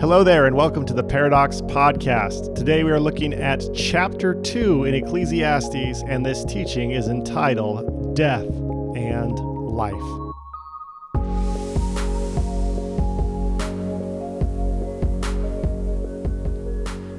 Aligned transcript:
Hello 0.00 0.22
there, 0.22 0.46
and 0.46 0.54
welcome 0.54 0.86
to 0.86 0.94
the 0.94 1.02
Paradox 1.02 1.60
Podcast. 1.60 2.54
Today 2.54 2.84
we 2.84 2.92
are 2.92 3.00
looking 3.00 3.34
at 3.34 3.64
chapter 3.74 4.40
2 4.42 4.84
in 4.84 4.94
Ecclesiastes, 4.94 6.04
and 6.06 6.24
this 6.24 6.44
teaching 6.44 6.92
is 6.92 7.08
entitled 7.08 8.14
Death 8.14 8.46
and 8.46 9.36
Life. 9.40 9.94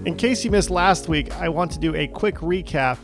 In 0.05 0.16
case 0.16 0.46
you 0.46 0.52
missed 0.52 0.70
last 0.70 1.09
week, 1.09 1.36
I 1.36 1.50
want 1.50 1.73
to 1.73 1.80
do 1.80 1.93
a 1.96 2.07
quick 2.07 2.36
recap 2.36 2.98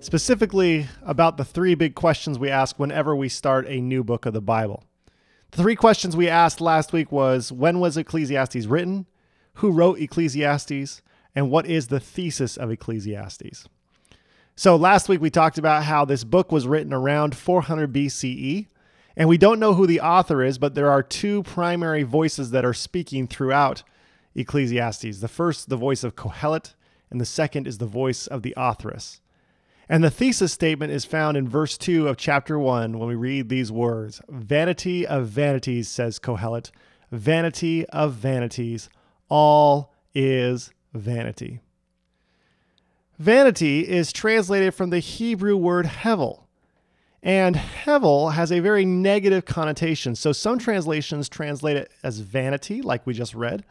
specifically 0.00 0.88
about 1.06 1.38
the 1.38 1.44
three 1.46 1.74
big 1.74 1.94
questions 1.94 2.38
we 2.38 2.50
ask 2.50 2.78
whenever 2.78 3.16
we 3.16 3.30
start 3.30 3.66
a 3.66 3.80
new 3.80 4.04
book 4.04 4.26
of 4.26 4.34
the 4.34 4.42
Bible. 4.42 4.84
The 5.52 5.62
three 5.62 5.74
questions 5.74 6.14
we 6.14 6.28
asked 6.28 6.60
last 6.60 6.92
week 6.92 7.10
was 7.10 7.50
when 7.50 7.80
was 7.80 7.96
Ecclesiastes 7.96 8.66
written? 8.66 9.06
Who 9.54 9.70
wrote 9.70 10.00
Ecclesiastes? 10.00 11.02
And 11.34 11.50
what 11.50 11.66
is 11.66 11.88
the 11.88 12.00
thesis 12.00 12.56
of 12.56 12.70
Ecclesiastes? 12.70 13.66
So 14.54 14.76
last 14.76 15.08
week 15.08 15.20
we 15.20 15.30
talked 15.30 15.58
about 15.58 15.84
how 15.84 16.04
this 16.04 16.24
book 16.24 16.52
was 16.52 16.66
written 16.66 16.92
around 16.92 17.34
400 17.34 17.92
BCE, 17.92 18.66
and 19.16 19.28
we 19.28 19.38
don't 19.38 19.58
know 19.58 19.74
who 19.74 19.86
the 19.86 20.00
author 20.00 20.42
is, 20.42 20.58
but 20.58 20.74
there 20.74 20.90
are 20.90 21.02
two 21.02 21.42
primary 21.42 22.02
voices 22.02 22.50
that 22.50 22.64
are 22.64 22.74
speaking 22.74 23.26
throughout 23.26 23.82
Ecclesiastes. 24.34 25.20
The 25.20 25.28
first, 25.28 25.68
the 25.68 25.76
voice 25.76 26.04
of 26.04 26.16
Kohelet, 26.16 26.74
and 27.10 27.20
the 27.20 27.26
second 27.26 27.66
is 27.66 27.78
the 27.78 27.86
voice 27.86 28.26
of 28.26 28.42
the 28.42 28.54
authoress. 28.56 29.20
And 29.88 30.02
the 30.02 30.10
thesis 30.10 30.52
statement 30.52 30.92
is 30.92 31.04
found 31.04 31.36
in 31.36 31.48
verse 31.48 31.76
2 31.76 32.08
of 32.08 32.16
chapter 32.16 32.58
1 32.58 32.98
when 32.98 33.08
we 33.08 33.14
read 33.14 33.48
these 33.48 33.72
words 33.72 34.20
Vanity 34.28 35.06
of 35.06 35.26
vanities, 35.26 35.88
says 35.88 36.18
Kohelet, 36.18 36.70
vanity 37.10 37.84
of 37.86 38.14
vanities, 38.14 38.88
all 39.28 39.92
is 40.14 40.70
vanity. 40.92 41.60
Vanity 43.18 43.88
is 43.88 44.12
translated 44.12 44.74
from 44.74 44.90
the 44.90 44.98
Hebrew 44.98 45.56
word 45.56 45.86
hevel. 45.86 46.40
And 47.22 47.54
hevel 47.54 48.32
has 48.32 48.50
a 48.50 48.58
very 48.58 48.84
negative 48.84 49.44
connotation. 49.44 50.16
So 50.16 50.32
some 50.32 50.58
translations 50.58 51.28
translate 51.28 51.76
it 51.76 51.92
as 52.02 52.18
vanity, 52.18 52.82
like 52.82 53.06
we 53.06 53.14
just 53.14 53.34
read, 53.34 53.64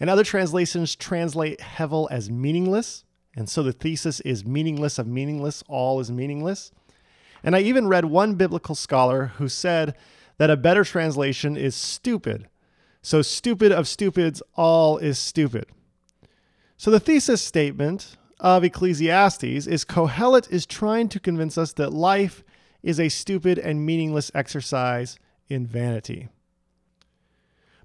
and 0.00 0.08
other 0.08 0.24
translations 0.24 0.96
translate 0.96 1.58
hevel 1.60 2.08
as 2.10 2.30
meaningless. 2.30 3.04
And 3.36 3.50
so 3.50 3.62
the 3.62 3.72
thesis 3.72 4.20
is 4.20 4.46
meaningless 4.46 4.98
of 4.98 5.06
meaningless, 5.06 5.62
all 5.68 6.00
is 6.00 6.10
meaningless. 6.10 6.72
And 7.44 7.54
I 7.54 7.60
even 7.60 7.86
read 7.86 8.06
one 8.06 8.34
biblical 8.34 8.74
scholar 8.74 9.26
who 9.36 9.48
said 9.48 9.94
that 10.38 10.50
a 10.50 10.56
better 10.56 10.84
translation 10.84 11.56
is 11.56 11.76
stupid. 11.76 12.48
So, 13.06 13.22
stupid 13.22 13.70
of 13.70 13.86
stupids, 13.86 14.42
all 14.56 14.98
is 14.98 15.16
stupid. 15.16 15.66
So, 16.76 16.90
the 16.90 16.98
thesis 16.98 17.40
statement 17.40 18.16
of 18.40 18.64
Ecclesiastes 18.64 19.44
is 19.68 19.84
Kohelet 19.84 20.50
is 20.50 20.66
trying 20.66 21.08
to 21.10 21.20
convince 21.20 21.56
us 21.56 21.72
that 21.74 21.92
life 21.92 22.42
is 22.82 22.98
a 22.98 23.08
stupid 23.08 23.60
and 23.60 23.86
meaningless 23.86 24.32
exercise 24.34 25.20
in 25.48 25.68
vanity. 25.68 26.30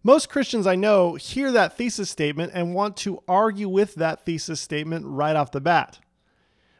Most 0.01 0.27
Christians 0.27 0.65
I 0.65 0.75
know 0.75 1.13
hear 1.13 1.51
that 1.51 1.77
thesis 1.77 2.09
statement 2.09 2.53
and 2.55 2.73
want 2.73 2.97
to 2.97 3.21
argue 3.27 3.69
with 3.69 3.93
that 3.93 4.25
thesis 4.25 4.59
statement 4.59 5.05
right 5.05 5.35
off 5.35 5.51
the 5.51 5.61
bat. 5.61 5.99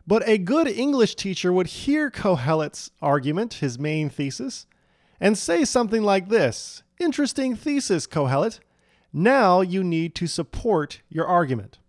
But 0.08 0.28
a 0.28 0.40
good 0.40 0.68
English 0.68 1.14
teacher 1.14 1.54
would 1.54 1.68
hear 1.68 2.10
Kohelet's 2.10 2.90
argument, 3.04 3.54
his 3.54 3.78
main 3.78 4.10
thesis, 4.10 4.66
and 5.22 5.38
say 5.38 5.64
something 5.64 6.04
like 6.04 6.28
this 6.28 6.84
Interesting 7.00 7.56
thesis, 7.56 8.06
Kohelet. 8.06 8.60
Now 9.14 9.62
you 9.62 9.84
need 9.84 10.14
to 10.16 10.28
support 10.28 11.02
your 11.10 11.26
argument. 11.26 11.80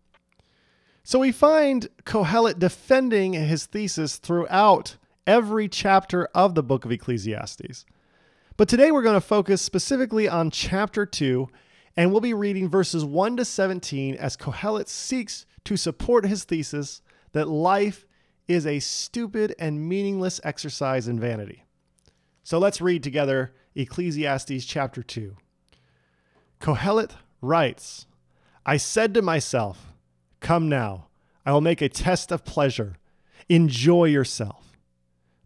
So 1.04 1.18
we 1.18 1.32
find 1.32 1.88
Kohelet 2.04 2.58
defending 2.58 3.32
his 3.34 3.66
thesis 3.66 4.16
throughout 4.16 4.96
every 5.26 5.68
chapter 5.68 6.26
of 6.34 6.54
the 6.54 6.62
book 6.62 6.84
of 6.84 6.92
Ecclesiastes. 6.92 7.84
But 8.56 8.68
today 8.68 8.90
we're 8.90 9.02
going 9.02 9.20
to 9.20 9.20
focus 9.20 9.60
specifically 9.60 10.28
on 10.28 10.50
chapter 10.50 11.04
2, 11.04 11.48
and 11.96 12.10
we'll 12.10 12.20
be 12.20 12.34
reading 12.34 12.68
verses 12.68 13.04
1 13.04 13.36
to 13.36 13.44
17 13.44 14.14
as 14.14 14.36
Kohelet 14.36 14.88
seeks 14.88 15.46
to 15.64 15.76
support 15.76 16.26
his 16.26 16.44
thesis 16.44 17.02
that 17.32 17.48
life 17.48 18.06
is 18.48 18.66
a 18.66 18.78
stupid 18.80 19.54
and 19.58 19.88
meaningless 19.88 20.40
exercise 20.44 21.08
in 21.08 21.20
vanity. 21.20 21.64
So 22.42 22.58
let's 22.58 22.80
read 22.80 23.02
together 23.02 23.52
Ecclesiastes 23.74 24.64
chapter 24.64 25.02
2. 25.02 25.36
Kohelet 26.60 27.12
writes, 27.40 28.06
I 28.66 28.76
said 28.76 29.14
to 29.14 29.22
myself, 29.22 29.92
Come 30.40 30.68
now, 30.68 31.06
I 31.46 31.52
will 31.52 31.60
make 31.60 31.80
a 31.80 31.88
test 31.88 32.32
of 32.32 32.44
pleasure. 32.44 32.96
Enjoy 33.48 34.04
yourself. 34.04 34.76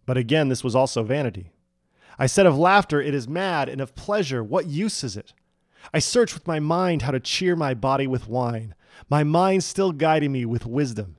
But 0.07 0.17
again, 0.17 0.49
this 0.49 0.65
was 0.65 0.75
also 0.75 1.03
vanity. 1.03 1.53
I 2.19 2.27
said 2.27 2.47
of 2.47 2.57
laughter, 2.57 3.01
it 3.01 3.15
is 3.15 3.29
mad, 3.29 3.69
and 3.69 3.81
of 3.81 3.95
pleasure, 3.95 4.43
what 4.43 4.67
use 4.67 5.05
is 5.05 5.17
it? 5.17 5.35
I 5.93 5.99
searched 5.99 6.35
with 6.35 6.47
my 6.47 6.61
mind 6.61 7.03
how 7.03 7.11
to 7.11 7.21
cheer 7.21 7.55
my 7.57 7.75
body 7.75 8.07
with 8.07 8.29
wine, 8.29 8.75
my 9.11 9.23
mind 9.23 9.65
still 9.65 9.93
guiding 9.93 10.33
me 10.33 10.47
with 10.47 10.65
wisdom, 10.65 11.19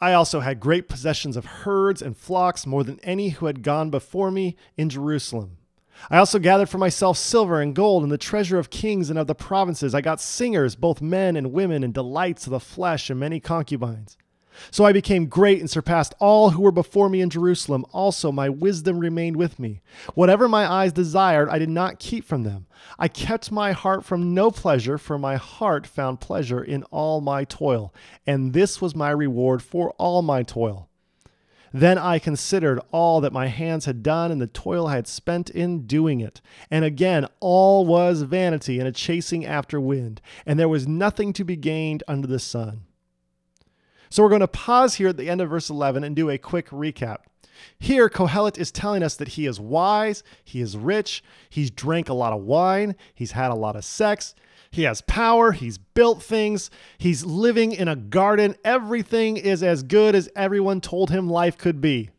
I 0.00 0.12
also 0.12 0.40
had 0.40 0.60
great 0.60 0.88
possessions 0.88 1.36
of 1.36 1.44
herds 1.44 2.02
and 2.02 2.16
flocks, 2.16 2.66
more 2.66 2.84
than 2.84 3.00
any 3.02 3.30
who 3.30 3.46
had 3.46 3.62
gone 3.62 3.90
before 3.90 4.30
me 4.30 4.56
in 4.76 4.90
Jerusalem. 4.90 5.56
I 6.10 6.18
also 6.18 6.38
gathered 6.38 6.68
for 6.68 6.78
myself 6.78 7.16
silver 7.16 7.60
and 7.60 7.74
gold 7.74 8.02
and 8.02 8.12
the 8.12 8.18
treasure 8.18 8.58
of 8.58 8.68
kings 8.68 9.08
and 9.08 9.18
of 9.18 9.26
the 9.26 9.34
provinces. 9.34 9.94
I 9.94 10.02
got 10.02 10.20
singers, 10.20 10.76
both 10.76 11.00
men 11.00 11.36
and 11.36 11.52
women, 11.52 11.82
and 11.82 11.94
delights 11.94 12.46
of 12.46 12.50
the 12.50 12.60
flesh 12.60 13.08
and 13.08 13.18
many 13.18 13.40
concubines. 13.40 14.18
So 14.70 14.84
I 14.84 14.92
became 14.92 15.26
great 15.26 15.60
and 15.60 15.70
surpassed 15.70 16.14
all 16.18 16.50
who 16.50 16.62
were 16.62 16.72
before 16.72 17.08
me 17.08 17.20
in 17.20 17.30
Jerusalem. 17.30 17.84
Also, 17.92 18.32
my 18.32 18.48
wisdom 18.48 18.98
remained 18.98 19.36
with 19.36 19.58
me. 19.58 19.82
Whatever 20.14 20.48
my 20.48 20.70
eyes 20.70 20.92
desired, 20.92 21.48
I 21.48 21.58
did 21.58 21.70
not 21.70 21.98
keep 21.98 22.24
from 22.24 22.42
them. 22.42 22.66
I 22.98 23.08
kept 23.08 23.50
my 23.50 23.72
heart 23.72 24.04
from 24.04 24.34
no 24.34 24.50
pleasure, 24.50 24.98
for 24.98 25.18
my 25.18 25.36
heart 25.36 25.86
found 25.86 26.20
pleasure 26.20 26.62
in 26.62 26.82
all 26.84 27.20
my 27.20 27.44
toil, 27.44 27.92
and 28.26 28.52
this 28.52 28.80
was 28.80 28.94
my 28.94 29.10
reward 29.10 29.62
for 29.62 29.90
all 29.92 30.22
my 30.22 30.42
toil. 30.42 30.88
Then 31.72 31.98
I 31.98 32.18
considered 32.18 32.80
all 32.90 33.20
that 33.20 33.32
my 33.32 33.48
hands 33.48 33.84
had 33.84 34.02
done 34.02 34.30
and 34.30 34.40
the 34.40 34.46
toil 34.46 34.86
I 34.86 34.94
had 34.94 35.06
spent 35.06 35.50
in 35.50 35.86
doing 35.86 36.20
it. 36.20 36.40
And 36.70 36.86
again, 36.86 37.26
all 37.40 37.84
was 37.84 38.22
vanity 38.22 38.78
and 38.78 38.88
a 38.88 38.92
chasing 38.92 39.44
after 39.44 39.78
wind, 39.78 40.22
and 40.46 40.58
there 40.58 40.68
was 40.68 40.88
nothing 40.88 41.32
to 41.34 41.44
be 41.44 41.56
gained 41.56 42.02
under 42.08 42.26
the 42.26 42.38
sun. 42.38 42.84
So 44.10 44.22
we're 44.22 44.28
going 44.28 44.40
to 44.40 44.48
pause 44.48 44.94
here 44.94 45.08
at 45.08 45.16
the 45.16 45.28
end 45.28 45.40
of 45.40 45.50
verse 45.50 45.70
11 45.70 46.04
and 46.04 46.14
do 46.14 46.30
a 46.30 46.38
quick 46.38 46.68
recap. 46.70 47.18
Here, 47.78 48.08
Kohelet 48.08 48.58
is 48.58 48.70
telling 48.70 49.02
us 49.02 49.16
that 49.16 49.28
he 49.28 49.46
is 49.46 49.58
wise, 49.58 50.22
he 50.44 50.60
is 50.60 50.76
rich, 50.76 51.22
he's 51.48 51.70
drank 51.70 52.08
a 52.08 52.14
lot 52.14 52.32
of 52.32 52.42
wine, 52.42 52.96
he's 53.14 53.32
had 53.32 53.50
a 53.50 53.54
lot 53.54 53.76
of 53.76 53.84
sex, 53.84 54.34
he 54.70 54.82
has 54.82 55.00
power, 55.02 55.52
he's 55.52 55.78
built 55.78 56.22
things, 56.22 56.70
he's 56.98 57.24
living 57.24 57.72
in 57.72 57.88
a 57.88 57.96
garden. 57.96 58.56
Everything 58.64 59.36
is 59.36 59.62
as 59.62 59.82
good 59.82 60.14
as 60.14 60.28
everyone 60.36 60.80
told 60.80 61.10
him 61.10 61.30
life 61.30 61.56
could 61.56 61.80
be. 61.80 62.10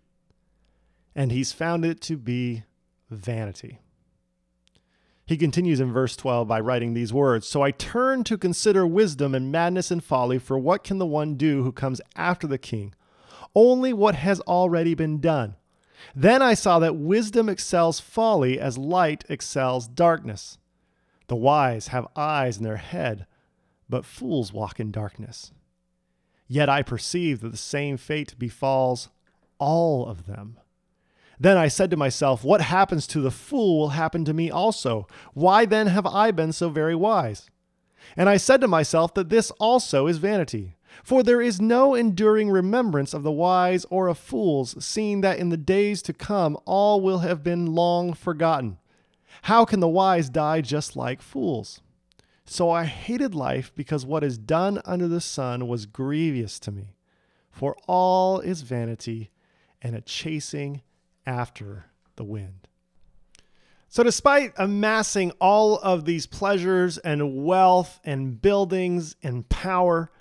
And 1.15 1.31
he's 1.31 1.51
found 1.51 1.85
it 1.85 2.01
to 2.01 2.17
be 2.17 2.63
vanity. 3.09 3.79
He 5.27 5.35
continues 5.35 5.81
in 5.81 5.91
verse 5.91 6.15
12 6.15 6.47
by 6.47 6.61
writing 6.61 6.93
these 6.93 7.11
words 7.11 7.45
So 7.45 7.61
I 7.61 7.71
turn 7.71 8.23
to 8.23 8.37
consider 8.37 8.87
wisdom 8.87 9.35
and 9.35 9.51
madness 9.51 9.91
and 9.91 10.01
folly, 10.03 10.39
for 10.39 10.57
what 10.57 10.85
can 10.85 10.97
the 10.97 11.05
one 11.05 11.35
do 11.35 11.63
who 11.63 11.71
comes 11.73 11.99
after 12.15 12.47
the 12.47 12.57
king? 12.57 12.95
Only 13.53 13.91
what 13.91 14.15
has 14.15 14.39
already 14.41 14.95
been 14.95 15.19
done. 15.19 15.55
Then 16.15 16.41
I 16.41 16.53
saw 16.53 16.79
that 16.79 16.95
wisdom 16.95 17.49
excels 17.49 17.99
folly 17.99 18.57
as 18.57 18.77
light 18.77 19.25
excels 19.27 19.87
darkness. 19.87 20.57
The 21.27 21.35
wise 21.35 21.89
have 21.89 22.07
eyes 22.15 22.57
in 22.57 22.63
their 22.63 22.77
head, 22.77 23.25
but 23.89 24.05
fools 24.05 24.53
walk 24.53 24.79
in 24.79 24.91
darkness. 24.91 25.51
Yet 26.47 26.69
I 26.69 26.83
perceive 26.83 27.41
that 27.41 27.49
the 27.49 27.57
same 27.57 27.97
fate 27.97 28.39
befalls 28.39 29.09
all 29.59 30.07
of 30.07 30.25
them. 30.25 30.57
Then 31.39 31.57
I 31.57 31.67
said 31.67 31.91
to 31.91 31.97
myself, 31.97 32.43
What 32.43 32.61
happens 32.61 33.05
to 33.07 33.21
the 33.21 33.31
fool 33.31 33.79
will 33.79 33.89
happen 33.89 34.25
to 34.25 34.33
me 34.33 34.49
also. 34.49 35.07
Why 35.33 35.65
then 35.65 35.87
have 35.87 36.05
I 36.05 36.31
been 36.31 36.51
so 36.51 36.69
very 36.69 36.95
wise? 36.95 37.49
And 38.15 38.29
I 38.29 38.37
said 38.37 38.61
to 38.61 38.67
myself 38.67 39.13
that 39.13 39.29
this 39.29 39.51
also 39.51 40.07
is 40.07 40.17
vanity. 40.17 40.77
For 41.03 41.21
there 41.21 41.41
is 41.41 41.61
no 41.61 41.93
enduring 41.93 42.49
remembrance 42.49 43.13
of 43.13 43.23
the 43.23 43.31
wise 43.31 43.85
or 43.89 44.07
of 44.07 44.17
fools, 44.17 44.83
seeing 44.83 45.21
that 45.21 45.37
in 45.37 45.49
the 45.49 45.57
days 45.57 46.01
to 46.03 46.13
come 46.13 46.57
all 46.65 47.01
will 47.01 47.19
have 47.19 47.43
been 47.43 47.75
long 47.75 48.13
forgotten. 48.13 48.77
How 49.43 49.65
can 49.65 49.79
the 49.79 49.87
wise 49.87 50.29
die 50.29 50.61
just 50.61 50.95
like 50.95 51.21
fools? 51.21 51.81
So 52.45 52.71
I 52.71 52.85
hated 52.85 53.35
life 53.35 53.71
because 53.75 54.05
what 54.05 54.23
is 54.23 54.37
done 54.37 54.81
under 54.85 55.07
the 55.07 55.21
sun 55.21 55.67
was 55.67 55.85
grievous 55.85 56.59
to 56.61 56.71
me. 56.71 56.95
For 57.51 57.75
all 57.87 58.39
is 58.39 58.61
vanity 58.61 59.31
and 59.81 59.95
a 59.95 60.01
chasing 60.01 60.81
after 61.27 61.85
the 62.15 62.23
wind. 62.23 62.67
So, 63.89 64.03
despite 64.03 64.53
amassing 64.57 65.31
all 65.39 65.77
of 65.77 66.05
these 66.05 66.25
pleasures 66.25 66.97
and 66.97 67.45
wealth 67.45 67.99
and 68.03 68.41
buildings 68.41 69.15
and 69.23 69.47
power, 69.47 70.11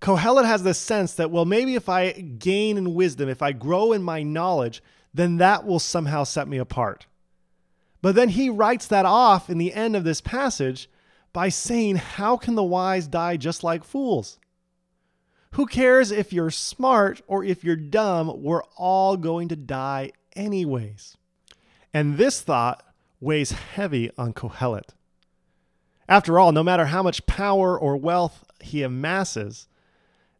Kohelet 0.00 0.44
has 0.44 0.62
this 0.62 0.78
sense 0.78 1.14
that, 1.14 1.30
well, 1.30 1.44
maybe 1.44 1.74
if 1.74 1.88
I 1.88 2.12
gain 2.12 2.76
in 2.76 2.94
wisdom, 2.94 3.28
if 3.28 3.42
I 3.42 3.52
grow 3.52 3.92
in 3.92 4.02
my 4.02 4.22
knowledge, 4.22 4.82
then 5.14 5.38
that 5.38 5.64
will 5.64 5.78
somehow 5.78 6.24
set 6.24 6.48
me 6.48 6.58
apart. 6.58 7.06
But 8.02 8.14
then 8.14 8.30
he 8.30 8.50
writes 8.50 8.86
that 8.88 9.06
off 9.06 9.48
in 9.48 9.58
the 9.58 9.72
end 9.72 9.94
of 9.94 10.04
this 10.04 10.20
passage 10.20 10.88
by 11.32 11.48
saying, 11.48 11.96
How 11.96 12.36
can 12.36 12.54
the 12.54 12.62
wise 12.62 13.06
die 13.06 13.36
just 13.36 13.62
like 13.62 13.84
fools? 13.84 14.38
Who 15.52 15.66
cares 15.66 16.10
if 16.10 16.32
you're 16.32 16.50
smart 16.50 17.20
or 17.26 17.44
if 17.44 17.62
you're 17.62 17.76
dumb? 17.76 18.42
We're 18.42 18.64
all 18.76 19.16
going 19.16 19.48
to 19.48 19.56
die 19.56 20.12
anyways. 20.36 21.16
And 21.94 22.16
this 22.16 22.40
thought 22.40 22.82
weighs 23.20 23.52
heavy 23.52 24.10
on 24.18 24.32
Kohelet. 24.32 24.90
After 26.08 26.38
all, 26.38 26.52
no 26.52 26.62
matter 26.62 26.86
how 26.86 27.02
much 27.02 27.26
power 27.26 27.78
or 27.78 27.96
wealth 27.96 28.44
he 28.60 28.82
amasses, 28.82 29.68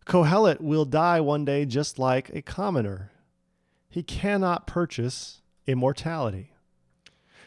Kohelet 0.05 0.61
will 0.61 0.85
die 0.85 1.21
one 1.21 1.45
day 1.45 1.65
just 1.65 1.99
like 1.99 2.31
a 2.31 2.43
commoner. 2.43 3.11
He 3.89 4.03
cannot 4.03 4.67
purchase 4.67 5.41
immortality. 5.67 6.53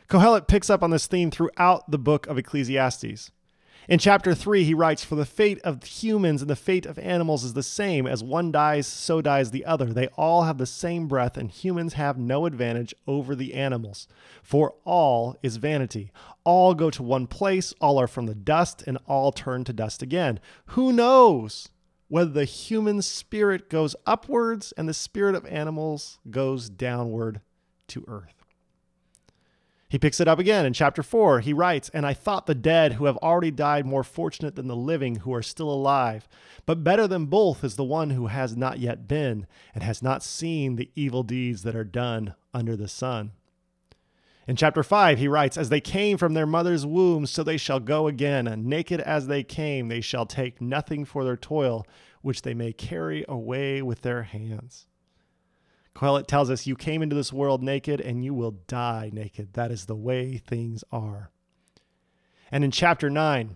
Kohelet 0.07 0.47
picks 0.47 0.69
up 0.69 0.83
on 0.83 0.91
this 0.91 1.07
theme 1.07 1.31
throughout 1.31 1.89
the 1.89 1.97
book 1.97 2.27
of 2.27 2.37
Ecclesiastes. 2.37 3.31
In 3.87 3.99
chapter 3.99 4.33
3, 4.33 4.63
he 4.63 4.73
writes, 4.73 5.03
For 5.03 5.15
the 5.15 5.25
fate 5.25 5.61
of 5.63 5.83
humans 5.83 6.41
and 6.41 6.49
the 6.49 6.55
fate 6.55 6.87
of 6.87 6.97
animals 6.97 7.43
is 7.43 7.53
the 7.53 7.61
same. 7.61 8.07
As 8.07 8.23
one 8.23 8.51
dies, 8.51 8.87
so 8.87 9.21
dies 9.21 9.51
the 9.51 9.63
other. 9.63 9.93
They 9.93 10.07
all 10.17 10.43
have 10.43 10.57
the 10.57 10.65
same 10.65 11.07
breath, 11.07 11.37
and 11.37 11.51
humans 11.51 11.93
have 11.93 12.17
no 12.17 12.47
advantage 12.47 12.95
over 13.05 13.35
the 13.35 13.53
animals. 13.53 14.07
For 14.41 14.73
all 14.85 15.35
is 15.43 15.57
vanity. 15.57 16.11
All 16.43 16.73
go 16.73 16.89
to 16.89 17.03
one 17.03 17.27
place, 17.27 17.73
all 17.79 17.99
are 17.99 18.07
from 18.07 18.25
the 18.25 18.33
dust, 18.33 18.83
and 18.87 18.97
all 19.05 19.31
turn 19.31 19.63
to 19.65 19.73
dust 19.73 20.01
again. 20.01 20.39
Who 20.67 20.91
knows 20.91 21.69
whether 22.07 22.31
the 22.31 22.45
human 22.45 23.03
spirit 23.03 23.69
goes 23.69 23.95
upwards 24.07 24.73
and 24.77 24.89
the 24.89 24.93
spirit 24.95 25.35
of 25.35 25.45
animals 25.45 26.17
goes 26.31 26.69
downward 26.69 27.41
to 27.89 28.03
earth? 28.07 28.34
He 29.87 29.99
picks 29.99 30.19
it 30.19 30.27
up 30.27 30.39
again 30.39 30.65
in 30.65 30.73
chapter 30.73 31.03
4. 31.03 31.41
He 31.41 31.53
writes, 31.53 31.89
And 31.89 32.05
I 32.05 32.13
thought 32.13 32.47
the 32.47 32.55
dead 32.55 32.93
who 32.93 33.05
have 33.05 33.17
already 33.17 33.51
died 33.51 33.85
more 33.85 34.03
fortunate 34.03 34.55
than 34.55 34.67
the 34.67 34.75
living 34.75 35.17
who 35.17 35.33
are 35.33 35.43
still 35.43 35.69
alive. 35.69 36.27
But 36.65 36.83
better 36.83 37.07
than 37.07 37.27
both 37.27 37.63
is 37.63 37.75
the 37.75 37.83
one 37.83 38.09
who 38.09 38.27
has 38.27 38.57
not 38.57 38.79
yet 38.79 39.07
been 39.07 39.45
and 39.75 39.83
has 39.83 40.01
not 40.01 40.23
seen 40.23 40.75
the 40.75 40.89
evil 40.95 41.21
deeds 41.21 41.61
that 41.63 41.75
are 41.75 41.83
done 41.83 42.33
under 42.53 42.75
the 42.75 42.87
sun. 42.87 43.33
In 44.47 44.55
chapter 44.55 44.81
5, 44.81 45.19
he 45.19 45.27
writes, 45.27 45.57
As 45.57 45.69
they 45.69 45.81
came 45.81 46.17
from 46.17 46.33
their 46.33 46.45
mother's 46.47 46.85
womb, 46.85 47.27
so 47.27 47.43
they 47.43 47.57
shall 47.57 47.79
go 47.79 48.07
again. 48.07 48.47
And 48.47 48.65
naked 48.65 49.01
as 49.01 49.27
they 49.27 49.43
came, 49.43 49.87
they 49.87 50.01
shall 50.01 50.25
take 50.25 50.61
nothing 50.61 51.05
for 51.05 51.23
their 51.23 51.37
toil, 51.37 51.85
which 52.21 52.41
they 52.41 52.55
may 52.55 52.73
carry 52.73 53.23
away 53.27 53.83
with 53.83 54.01
their 54.01 54.23
hands. 54.23 54.87
Kohelet 55.95 56.27
tells 56.27 56.49
us, 56.49 56.67
You 56.67 56.75
came 56.75 57.01
into 57.01 57.15
this 57.15 57.31
world 57.31 57.63
naked 57.63 58.01
and 58.01 58.23
you 58.23 58.33
will 58.33 58.51
die 58.67 59.09
naked. 59.13 59.53
That 59.53 59.71
is 59.71 59.85
the 59.85 59.95
way 59.95 60.37
things 60.37 60.83
are. 60.91 61.31
And 62.51 62.63
in 62.63 62.71
chapter 62.71 63.09
9, 63.09 63.55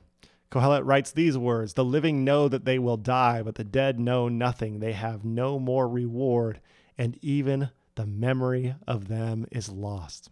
Kohelet 0.49 0.85
writes 0.85 1.11
these 1.11 1.37
words 1.37 1.73
The 1.73 1.85
living 1.85 2.23
know 2.23 2.47
that 2.47 2.65
they 2.65 2.79
will 2.79 2.97
die, 2.97 3.43
but 3.43 3.55
the 3.55 3.63
dead 3.63 3.99
know 3.99 4.29
nothing. 4.29 4.79
They 4.79 4.93
have 4.93 5.23
no 5.25 5.59
more 5.59 5.87
reward, 5.87 6.61
and 6.97 7.19
even 7.21 7.69
the 7.95 8.05
memory 8.05 8.75
of 8.87 9.09
them 9.09 9.45
is 9.51 9.69
lost. 9.69 10.29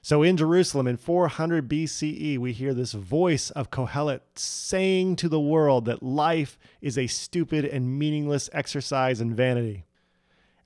So 0.00 0.22
in 0.22 0.38
Jerusalem 0.38 0.86
in 0.86 0.96
400 0.96 1.68
BCE, 1.68 2.38
we 2.38 2.52
hear 2.52 2.72
this 2.72 2.92
voice 2.92 3.50
of 3.50 3.70
Kohelet 3.70 4.20
saying 4.36 5.16
to 5.16 5.28
the 5.28 5.40
world 5.40 5.84
that 5.84 6.02
life 6.02 6.58
is 6.80 6.96
a 6.96 7.08
stupid 7.08 7.66
and 7.66 7.98
meaningless 7.98 8.48
exercise 8.54 9.20
in 9.20 9.34
vanity. 9.34 9.84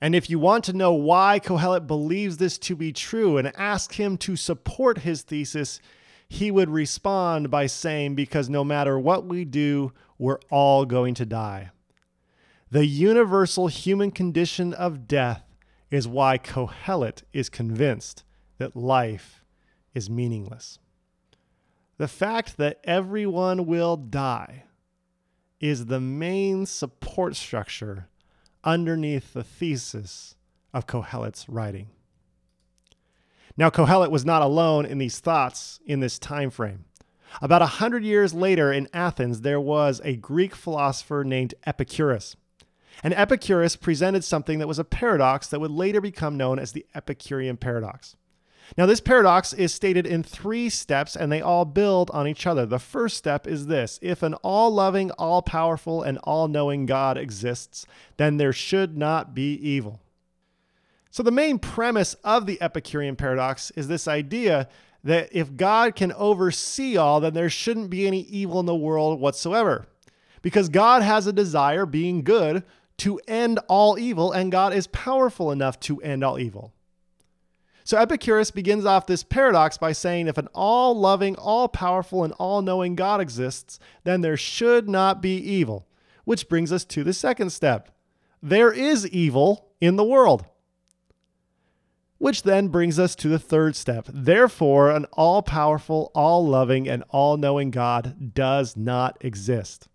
And 0.03 0.13
if 0.13 0.29
you 0.29 0.37
want 0.37 0.65
to 0.65 0.73
know 0.73 0.91
why 0.91 1.39
Kohelet 1.39 1.87
believes 1.87 2.35
this 2.35 2.57
to 2.57 2.75
be 2.75 2.91
true 2.91 3.37
and 3.37 3.55
ask 3.55 3.93
him 3.93 4.17
to 4.17 4.35
support 4.35 4.97
his 4.97 5.21
thesis, 5.21 5.79
he 6.27 6.51
would 6.51 6.69
respond 6.69 7.49
by 7.49 7.67
saying, 7.67 8.13
Because 8.13 8.49
no 8.49 8.65
matter 8.65 8.99
what 8.99 9.25
we 9.25 9.45
do, 9.45 9.93
we're 10.17 10.41
all 10.49 10.83
going 10.83 11.13
to 11.13 11.25
die. 11.25 11.71
The 12.69 12.85
universal 12.85 13.67
human 13.67 14.11
condition 14.11 14.73
of 14.73 15.07
death 15.07 15.45
is 15.89 16.05
why 16.05 16.37
Kohelet 16.37 17.23
is 17.31 17.47
convinced 17.47 18.25
that 18.57 18.75
life 18.75 19.41
is 19.93 20.09
meaningless. 20.09 20.79
The 21.97 22.09
fact 22.09 22.57
that 22.57 22.81
everyone 22.83 23.65
will 23.65 23.95
die 23.95 24.65
is 25.61 25.85
the 25.85 26.01
main 26.01 26.65
support 26.65 27.37
structure 27.37 28.09
underneath 28.63 29.33
the 29.33 29.43
thesis 29.43 30.35
of 30.73 30.87
Kohelet's 30.87 31.47
writing. 31.47 31.89
Now, 33.55 33.69
Kohelet 33.69 34.09
was 34.09 34.25
not 34.25 34.41
alone 34.41 34.85
in 34.85 34.97
these 34.97 35.19
thoughts 35.19 35.79
in 35.85 35.99
this 35.99 36.17
time 36.17 36.49
frame. 36.49 36.85
About 37.41 37.61
a 37.61 37.67
hundred 37.67 38.03
years 38.03 38.33
later 38.33 38.71
in 38.71 38.87
Athens, 38.93 39.41
there 39.41 39.59
was 39.59 40.01
a 40.03 40.15
Greek 40.15 40.55
philosopher 40.55 41.23
named 41.23 41.53
Epicurus. 41.65 42.35
And 43.03 43.13
Epicurus 43.13 43.75
presented 43.75 44.23
something 44.23 44.59
that 44.59 44.67
was 44.67 44.79
a 44.79 44.83
paradox 44.83 45.47
that 45.47 45.59
would 45.59 45.71
later 45.71 46.01
become 46.01 46.37
known 46.37 46.59
as 46.59 46.71
the 46.71 46.85
Epicurean 46.93 47.57
paradox. 47.57 48.15
Now, 48.75 48.87
this 48.87 49.01
paradox 49.01 49.53
is 49.53 49.71
stated 49.71 50.07
in 50.07 50.23
three 50.23 50.67
steps 50.69 51.15
and 51.15 51.31
they 51.31 51.41
all 51.41 51.63
build 51.63 52.09
on 52.09 52.27
each 52.27 52.47
other. 52.47 52.65
The 52.65 52.79
first 52.79 53.17
step 53.17 53.45
is 53.45 53.67
this 53.67 53.99
if 54.01 54.23
an 54.23 54.33
all 54.35 54.71
loving, 54.71 55.11
all 55.11 55.43
powerful, 55.43 56.01
and 56.01 56.17
all 56.23 56.47
knowing 56.47 56.87
God 56.87 57.17
exists, 57.17 57.85
then 58.17 58.37
there 58.37 58.53
should 58.53 58.97
not 58.97 59.35
be 59.35 59.53
evil. 59.53 59.99
So, 61.11 61.21
the 61.21 61.31
main 61.31 61.59
premise 61.59 62.15
of 62.23 62.47
the 62.47 62.59
Epicurean 62.59 63.15
paradox 63.15 63.69
is 63.71 63.87
this 63.87 64.07
idea 64.07 64.67
that 65.03 65.29
if 65.31 65.55
God 65.55 65.95
can 65.95 66.11
oversee 66.13 66.97
all, 66.97 67.19
then 67.19 67.35
there 67.35 67.49
shouldn't 67.49 67.91
be 67.91 68.07
any 68.07 68.21
evil 68.21 68.59
in 68.59 68.65
the 68.65 68.73
world 68.73 69.19
whatsoever. 69.19 69.85
Because 70.41 70.69
God 70.69 71.03
has 71.03 71.27
a 71.27 71.33
desire, 71.33 71.85
being 71.85 72.23
good, 72.23 72.63
to 72.97 73.19
end 73.27 73.59
all 73.67 73.99
evil, 73.99 74.31
and 74.31 74.51
God 74.51 74.73
is 74.73 74.87
powerful 74.87 75.51
enough 75.51 75.79
to 75.81 76.01
end 76.01 76.23
all 76.23 76.39
evil. 76.39 76.73
So 77.83 77.97
Epicurus 77.97 78.51
begins 78.51 78.85
off 78.85 79.05
this 79.05 79.23
paradox 79.23 79.77
by 79.77 79.91
saying 79.91 80.27
if 80.27 80.37
an 80.37 80.47
all 80.53 80.97
loving, 80.97 81.35
all 81.35 81.67
powerful, 81.67 82.23
and 82.23 82.33
all 82.33 82.61
knowing 82.61 82.95
God 82.95 83.19
exists, 83.19 83.79
then 84.03 84.21
there 84.21 84.37
should 84.37 84.87
not 84.87 85.21
be 85.21 85.37
evil. 85.37 85.87
Which 86.23 86.47
brings 86.47 86.71
us 86.71 86.85
to 86.85 87.03
the 87.03 87.13
second 87.13 87.49
step 87.51 87.89
there 88.41 88.73
is 88.73 89.07
evil 89.07 89.69
in 89.79 89.95
the 89.95 90.03
world. 90.03 90.45
Which 92.17 92.43
then 92.43 92.67
brings 92.67 92.99
us 92.99 93.15
to 93.15 93.29
the 93.29 93.39
third 93.39 93.75
step. 93.75 94.05
Therefore, 94.09 94.91
an 94.91 95.05
all 95.13 95.41
powerful, 95.41 96.11
all 96.13 96.45
loving, 96.45 96.87
and 96.87 97.03
all 97.09 97.37
knowing 97.37 97.71
God 97.71 98.33
does 98.33 98.75
not 98.75 99.17
exist. 99.21 99.87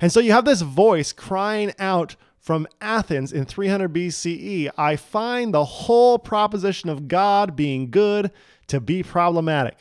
And 0.00 0.12
so 0.12 0.20
you 0.20 0.32
have 0.32 0.44
this 0.44 0.60
voice 0.60 1.12
crying 1.12 1.72
out 1.78 2.16
from 2.46 2.68
Athens 2.80 3.32
in 3.32 3.44
300 3.44 3.92
BCE, 3.92 4.70
I 4.78 4.94
find 4.94 5.52
the 5.52 5.64
whole 5.64 6.16
proposition 6.16 6.88
of 6.88 7.08
God 7.08 7.56
being 7.56 7.90
good 7.90 8.30
to 8.68 8.80
be 8.80 9.02
problematic. 9.02 9.78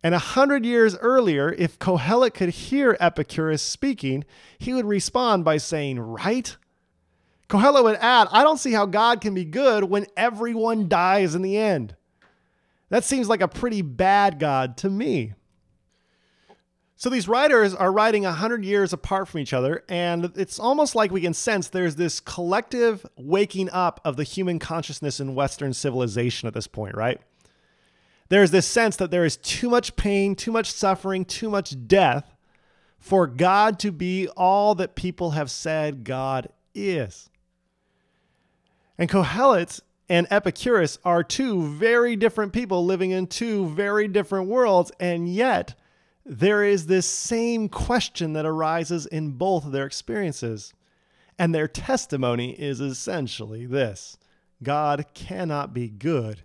And 0.00 0.14
a 0.14 0.20
hundred 0.20 0.64
years 0.64 0.96
earlier, 0.98 1.52
if 1.52 1.76
Kohelet 1.80 2.34
could 2.34 2.50
hear 2.50 2.96
Epicurus 3.00 3.62
speaking, 3.62 4.24
he 4.58 4.72
would 4.74 4.84
respond 4.84 5.44
by 5.44 5.56
saying, 5.56 5.98
Right? 5.98 6.56
Kohelet 7.48 7.82
would 7.82 7.96
add, 7.96 8.28
I 8.30 8.44
don't 8.44 8.60
see 8.60 8.72
how 8.72 8.86
God 8.86 9.20
can 9.20 9.34
be 9.34 9.44
good 9.44 9.82
when 9.82 10.06
everyone 10.16 10.88
dies 10.88 11.34
in 11.34 11.42
the 11.42 11.56
end. 11.56 11.96
That 12.90 13.02
seems 13.02 13.28
like 13.28 13.40
a 13.40 13.48
pretty 13.48 13.82
bad 13.82 14.38
God 14.38 14.76
to 14.78 14.88
me. 14.88 15.34
So 17.04 17.10
these 17.10 17.28
writers 17.28 17.74
are 17.74 17.92
writing 17.92 18.22
100 18.22 18.64
years 18.64 18.94
apart 18.94 19.28
from 19.28 19.40
each 19.40 19.52
other, 19.52 19.84
and 19.90 20.32
it's 20.36 20.58
almost 20.58 20.94
like 20.94 21.10
we 21.10 21.20
can 21.20 21.34
sense 21.34 21.68
there's 21.68 21.96
this 21.96 22.18
collective 22.18 23.04
waking 23.18 23.68
up 23.68 24.00
of 24.06 24.16
the 24.16 24.22
human 24.22 24.58
consciousness 24.58 25.20
in 25.20 25.34
Western 25.34 25.74
civilization 25.74 26.46
at 26.46 26.54
this 26.54 26.66
point, 26.66 26.94
right? 26.96 27.20
There's 28.30 28.52
this 28.52 28.66
sense 28.66 28.96
that 28.96 29.10
there 29.10 29.26
is 29.26 29.36
too 29.36 29.68
much 29.68 29.96
pain, 29.96 30.34
too 30.34 30.50
much 30.50 30.72
suffering, 30.72 31.26
too 31.26 31.50
much 31.50 31.76
death 31.86 32.34
for 32.98 33.26
God 33.26 33.78
to 33.80 33.92
be 33.92 34.26
all 34.28 34.74
that 34.76 34.94
people 34.94 35.32
have 35.32 35.50
said 35.50 36.04
God 36.04 36.48
is. 36.74 37.28
And 38.96 39.10
Kohelet 39.10 39.78
and 40.08 40.26
Epicurus 40.30 40.98
are 41.04 41.22
two 41.22 41.66
very 41.66 42.16
different 42.16 42.54
people 42.54 42.82
living 42.82 43.10
in 43.10 43.26
two 43.26 43.68
very 43.68 44.08
different 44.08 44.48
worlds, 44.48 44.90
and 44.98 45.28
yet 45.28 45.74
there 46.24 46.64
is 46.64 46.86
this 46.86 47.06
same 47.06 47.68
question 47.68 48.32
that 48.32 48.46
arises 48.46 49.06
in 49.06 49.32
both 49.32 49.66
of 49.66 49.72
their 49.72 49.86
experiences. 49.86 50.72
And 51.38 51.54
their 51.54 51.68
testimony 51.68 52.52
is 52.52 52.80
essentially 52.80 53.66
this 53.66 54.16
God 54.62 55.06
cannot 55.14 55.74
be 55.74 55.88
good 55.88 56.42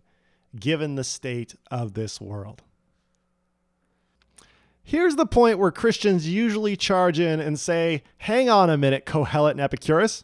given 0.58 0.96
the 0.96 1.04
state 1.04 1.56
of 1.70 1.94
this 1.94 2.20
world. 2.20 2.64
Here's 4.84 5.16
the 5.16 5.28
point 5.28 5.60
where 5.60 5.72
Christians 5.72 6.28
usually 6.28 6.76
charge 6.76 7.20
in 7.20 7.40
and 7.40 7.60
say, 7.60 8.04
Hang 8.18 8.50
on 8.50 8.70
a 8.70 8.78
minute, 8.78 9.06
Kohelet 9.06 9.52
and 9.52 9.62
Epicurus. 9.62 10.24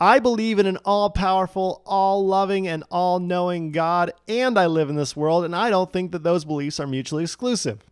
I 0.00 0.18
believe 0.18 0.58
in 0.58 0.66
an 0.66 0.78
all 0.84 1.10
powerful, 1.10 1.82
all 1.84 2.24
loving, 2.24 2.66
and 2.66 2.84
all 2.90 3.18
knowing 3.18 3.72
God, 3.72 4.12
and 4.28 4.58
I 4.58 4.66
live 4.66 4.88
in 4.88 4.96
this 4.96 5.14
world, 5.14 5.44
and 5.44 5.54
I 5.54 5.68
don't 5.68 5.92
think 5.92 6.12
that 6.12 6.22
those 6.22 6.46
beliefs 6.46 6.80
are 6.80 6.86
mutually 6.86 7.24
exclusive. 7.24 7.84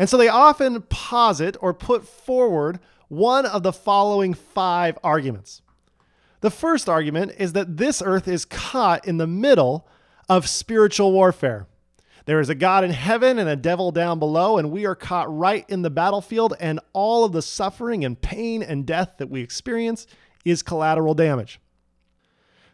And 0.00 0.08
so 0.08 0.16
they 0.16 0.28
often 0.28 0.80
posit 0.80 1.58
or 1.60 1.74
put 1.74 2.08
forward 2.08 2.80
one 3.08 3.44
of 3.44 3.62
the 3.62 3.72
following 3.72 4.32
five 4.32 4.98
arguments. 5.04 5.60
The 6.40 6.50
first 6.50 6.88
argument 6.88 7.32
is 7.36 7.52
that 7.52 7.76
this 7.76 8.00
earth 8.02 8.26
is 8.26 8.46
caught 8.46 9.06
in 9.06 9.18
the 9.18 9.26
middle 9.26 9.86
of 10.26 10.48
spiritual 10.48 11.12
warfare. 11.12 11.66
There 12.24 12.40
is 12.40 12.48
a 12.48 12.54
God 12.54 12.82
in 12.82 12.92
heaven 12.92 13.38
and 13.38 13.46
a 13.46 13.56
devil 13.56 13.92
down 13.92 14.18
below, 14.18 14.56
and 14.56 14.70
we 14.70 14.86
are 14.86 14.94
caught 14.94 15.30
right 15.36 15.66
in 15.68 15.82
the 15.82 15.90
battlefield, 15.90 16.54
and 16.58 16.80
all 16.94 17.26
of 17.26 17.32
the 17.32 17.42
suffering 17.42 18.02
and 18.02 18.18
pain 18.18 18.62
and 18.62 18.86
death 18.86 19.16
that 19.18 19.28
we 19.28 19.42
experience 19.42 20.06
is 20.46 20.62
collateral 20.62 21.12
damage. 21.12 21.60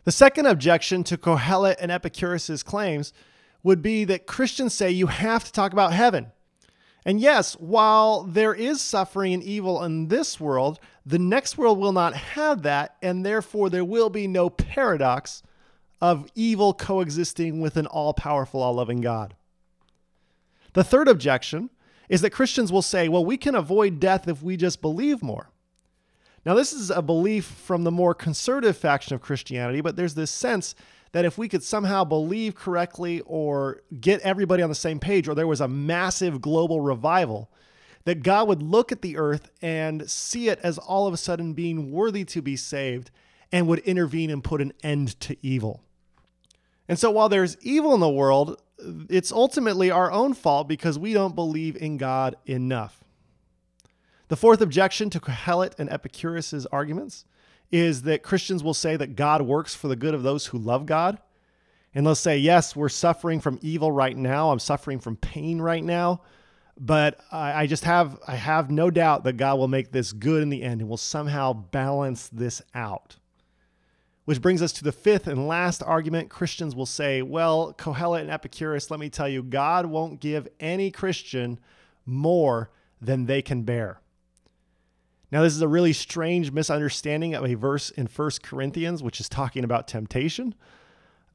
The 0.04 0.12
second 0.12 0.46
objection 0.46 1.02
to 1.02 1.18
Kohelet 1.18 1.78
and 1.80 1.90
Epicurus' 1.90 2.62
claims 2.62 3.12
would 3.64 3.82
be 3.82 4.04
that 4.04 4.28
Christians 4.28 4.74
say 4.74 4.92
you 4.92 5.08
have 5.08 5.42
to 5.42 5.50
talk 5.50 5.72
about 5.72 5.92
heaven. 5.92 6.30
And 7.06 7.20
yes, 7.20 7.54
while 7.54 8.24
there 8.24 8.52
is 8.52 8.80
suffering 8.80 9.32
and 9.32 9.42
evil 9.42 9.84
in 9.84 10.08
this 10.08 10.40
world, 10.40 10.80
the 11.06 11.20
next 11.20 11.56
world 11.56 11.78
will 11.78 11.92
not 11.92 12.14
have 12.14 12.62
that, 12.62 12.96
and 13.00 13.24
therefore 13.24 13.70
there 13.70 13.84
will 13.84 14.10
be 14.10 14.26
no 14.26 14.50
paradox 14.50 15.44
of 16.00 16.28
evil 16.34 16.74
coexisting 16.74 17.60
with 17.60 17.76
an 17.76 17.86
all 17.86 18.12
powerful, 18.12 18.60
all 18.60 18.74
loving 18.74 19.00
God. 19.00 19.36
The 20.72 20.82
third 20.82 21.06
objection 21.06 21.70
is 22.08 22.22
that 22.22 22.30
Christians 22.30 22.72
will 22.72 22.82
say, 22.82 23.08
well, 23.08 23.24
we 23.24 23.36
can 23.36 23.54
avoid 23.54 24.00
death 24.00 24.26
if 24.26 24.42
we 24.42 24.56
just 24.56 24.82
believe 24.82 25.22
more. 25.22 25.50
Now, 26.44 26.54
this 26.54 26.72
is 26.72 26.90
a 26.90 27.02
belief 27.02 27.44
from 27.44 27.84
the 27.84 27.92
more 27.92 28.14
conservative 28.14 28.76
faction 28.76 29.14
of 29.14 29.20
Christianity, 29.20 29.80
but 29.80 29.94
there's 29.94 30.14
this 30.14 30.32
sense 30.32 30.74
that 31.16 31.24
if 31.24 31.38
we 31.38 31.48
could 31.48 31.62
somehow 31.62 32.04
believe 32.04 32.54
correctly 32.54 33.22
or 33.24 33.80
get 34.02 34.20
everybody 34.20 34.62
on 34.62 34.68
the 34.68 34.74
same 34.74 35.00
page, 35.00 35.26
or 35.26 35.34
there 35.34 35.46
was 35.46 35.62
a 35.62 35.66
massive 35.66 36.42
global 36.42 36.82
revival, 36.82 37.50
that 38.04 38.22
God 38.22 38.48
would 38.48 38.62
look 38.62 38.92
at 38.92 39.00
the 39.00 39.16
earth 39.16 39.50
and 39.62 40.10
see 40.10 40.50
it 40.50 40.58
as 40.62 40.76
all 40.76 41.06
of 41.06 41.14
a 41.14 41.16
sudden 41.16 41.54
being 41.54 41.90
worthy 41.90 42.26
to 42.26 42.42
be 42.42 42.54
saved 42.54 43.10
and 43.50 43.66
would 43.66 43.78
intervene 43.78 44.28
and 44.28 44.44
put 44.44 44.60
an 44.60 44.74
end 44.82 45.18
to 45.20 45.38
evil. 45.40 45.80
And 46.86 46.98
so 46.98 47.10
while 47.10 47.30
there's 47.30 47.56
evil 47.62 47.94
in 47.94 48.00
the 48.00 48.10
world, 48.10 48.60
it's 49.08 49.32
ultimately 49.32 49.90
our 49.90 50.12
own 50.12 50.34
fault 50.34 50.68
because 50.68 50.98
we 50.98 51.14
don't 51.14 51.34
believe 51.34 51.78
in 51.78 51.96
God 51.96 52.36
enough. 52.44 53.02
The 54.28 54.36
fourth 54.36 54.60
objection 54.60 55.08
to 55.08 55.20
Kohelet 55.20 55.72
and 55.78 55.88
Epicurus' 55.88 56.66
arguments 56.66 57.24
is 57.70 58.02
that 58.02 58.22
Christians 58.22 58.62
will 58.62 58.74
say 58.74 58.96
that 58.96 59.16
God 59.16 59.42
works 59.42 59.74
for 59.74 59.88
the 59.88 59.96
good 59.96 60.14
of 60.14 60.22
those 60.22 60.46
who 60.46 60.58
love 60.58 60.86
God. 60.86 61.18
And 61.94 62.06
they'll 62.06 62.14
say, 62.14 62.38
yes, 62.38 62.76
we're 62.76 62.88
suffering 62.88 63.40
from 63.40 63.58
evil 63.62 63.90
right 63.90 64.16
now. 64.16 64.50
I'm 64.50 64.58
suffering 64.58 64.98
from 64.98 65.16
pain 65.16 65.60
right 65.60 65.82
now. 65.82 66.20
But 66.78 67.18
I, 67.32 67.62
I 67.62 67.66
just 67.66 67.84
have 67.84 68.18
I 68.28 68.36
have 68.36 68.70
no 68.70 68.90
doubt 68.90 69.24
that 69.24 69.38
God 69.38 69.58
will 69.58 69.68
make 69.68 69.92
this 69.92 70.12
good 70.12 70.42
in 70.42 70.50
the 70.50 70.62
end 70.62 70.82
and 70.82 70.90
will 70.90 70.98
somehow 70.98 71.54
balance 71.54 72.28
this 72.28 72.60
out. 72.74 73.16
Which 74.26 74.42
brings 74.42 74.60
us 74.60 74.72
to 74.72 74.84
the 74.84 74.92
fifth 74.92 75.26
and 75.26 75.48
last 75.48 75.82
argument. 75.82 76.28
Christians 76.28 76.74
will 76.74 76.84
say, 76.84 77.22
well, 77.22 77.72
Kohelet 77.78 78.22
and 78.22 78.30
Epicurus, 78.30 78.90
let 78.90 79.00
me 79.00 79.08
tell 79.08 79.28
you, 79.28 79.42
God 79.42 79.86
won't 79.86 80.20
give 80.20 80.48
any 80.60 80.90
Christian 80.90 81.58
more 82.04 82.70
than 83.00 83.26
they 83.26 83.40
can 83.40 83.62
bear. 83.62 84.00
Now, 85.32 85.42
this 85.42 85.54
is 85.54 85.62
a 85.62 85.68
really 85.68 85.92
strange 85.92 86.52
misunderstanding 86.52 87.34
of 87.34 87.44
a 87.44 87.54
verse 87.54 87.90
in 87.90 88.06
First 88.06 88.42
Corinthians, 88.42 89.02
which 89.02 89.20
is 89.20 89.28
talking 89.28 89.64
about 89.64 89.88
temptation. 89.88 90.54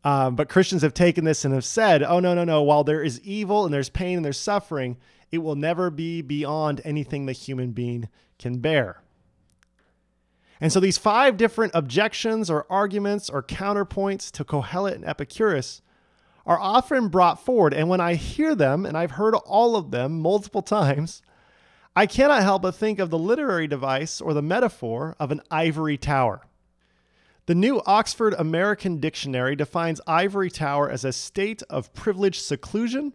Um, 0.03 0.36
but 0.36 0.50
Christians 0.50 0.81
have 0.81 0.93
taken 0.93 1.25
this 1.25 1.45
and 1.45 1.53
have 1.53 1.65
said, 1.65 2.01
oh, 2.01 2.19
no, 2.19 2.33
no, 2.33 2.43
no. 2.43 2.63
While 2.63 2.83
there 2.83 3.03
is 3.03 3.19
evil 3.21 3.65
and 3.65 3.74
there's 3.74 3.89
pain 3.89 4.17
and 4.17 4.25
there's 4.25 4.39
suffering, 4.39 4.98
it 5.31 5.39
will 5.39 5.55
never 5.55 5.89
be 5.89 6.21
beyond 6.21 6.81
anything 6.83 7.25
the 7.25 7.33
human 7.33 7.71
being 7.71 8.10
can 8.39 8.60
bear. 8.60 9.01
And 10.60 10.71
so 10.71 10.79
these 10.79 10.98
five 10.98 11.38
different 11.38 11.74
objections 11.75 12.50
or 12.50 12.65
arguments 12.69 13.29
or 13.29 13.41
counterpoints 13.43 14.31
to 14.31 14.45
Kohelet 14.45 14.95
and 14.95 15.05
Epicurus 15.05 15.81
are 16.45 16.60
often 16.60 17.07
brought 17.07 17.43
forward. 17.43 17.74
And 17.74 17.89
when 17.89 18.00
I 18.00 18.13
hear 18.15 18.55
them, 18.55 18.86
and 18.86 18.98
I've 18.98 19.12
heard 19.12 19.36
all 19.36 19.75
of 19.75 19.91
them 19.91 20.19
multiple 20.19 20.62
times, 20.62 21.21
I 21.95 22.05
cannot 22.05 22.43
help 22.43 22.62
but 22.62 22.75
think 22.75 23.00
of 23.00 23.10
the 23.10 23.17
literary 23.17 23.67
device 23.67 24.21
or 24.21 24.33
the 24.33 24.41
metaphor 24.41 25.15
of 25.19 25.31
an 25.31 25.41
ivory 25.51 25.98
tower. 25.98 26.41
The 27.48 27.55
new 27.55 27.81
Oxford 27.86 28.33
American 28.38 29.00
Dictionary 29.00 29.55
defines 29.55 30.00
ivory 30.07 30.50
tower 30.50 30.89
as 30.89 31.03
a 31.03 31.12
state 31.12 31.62
of 31.69 31.93
privileged 31.93 32.41
seclusion 32.41 33.13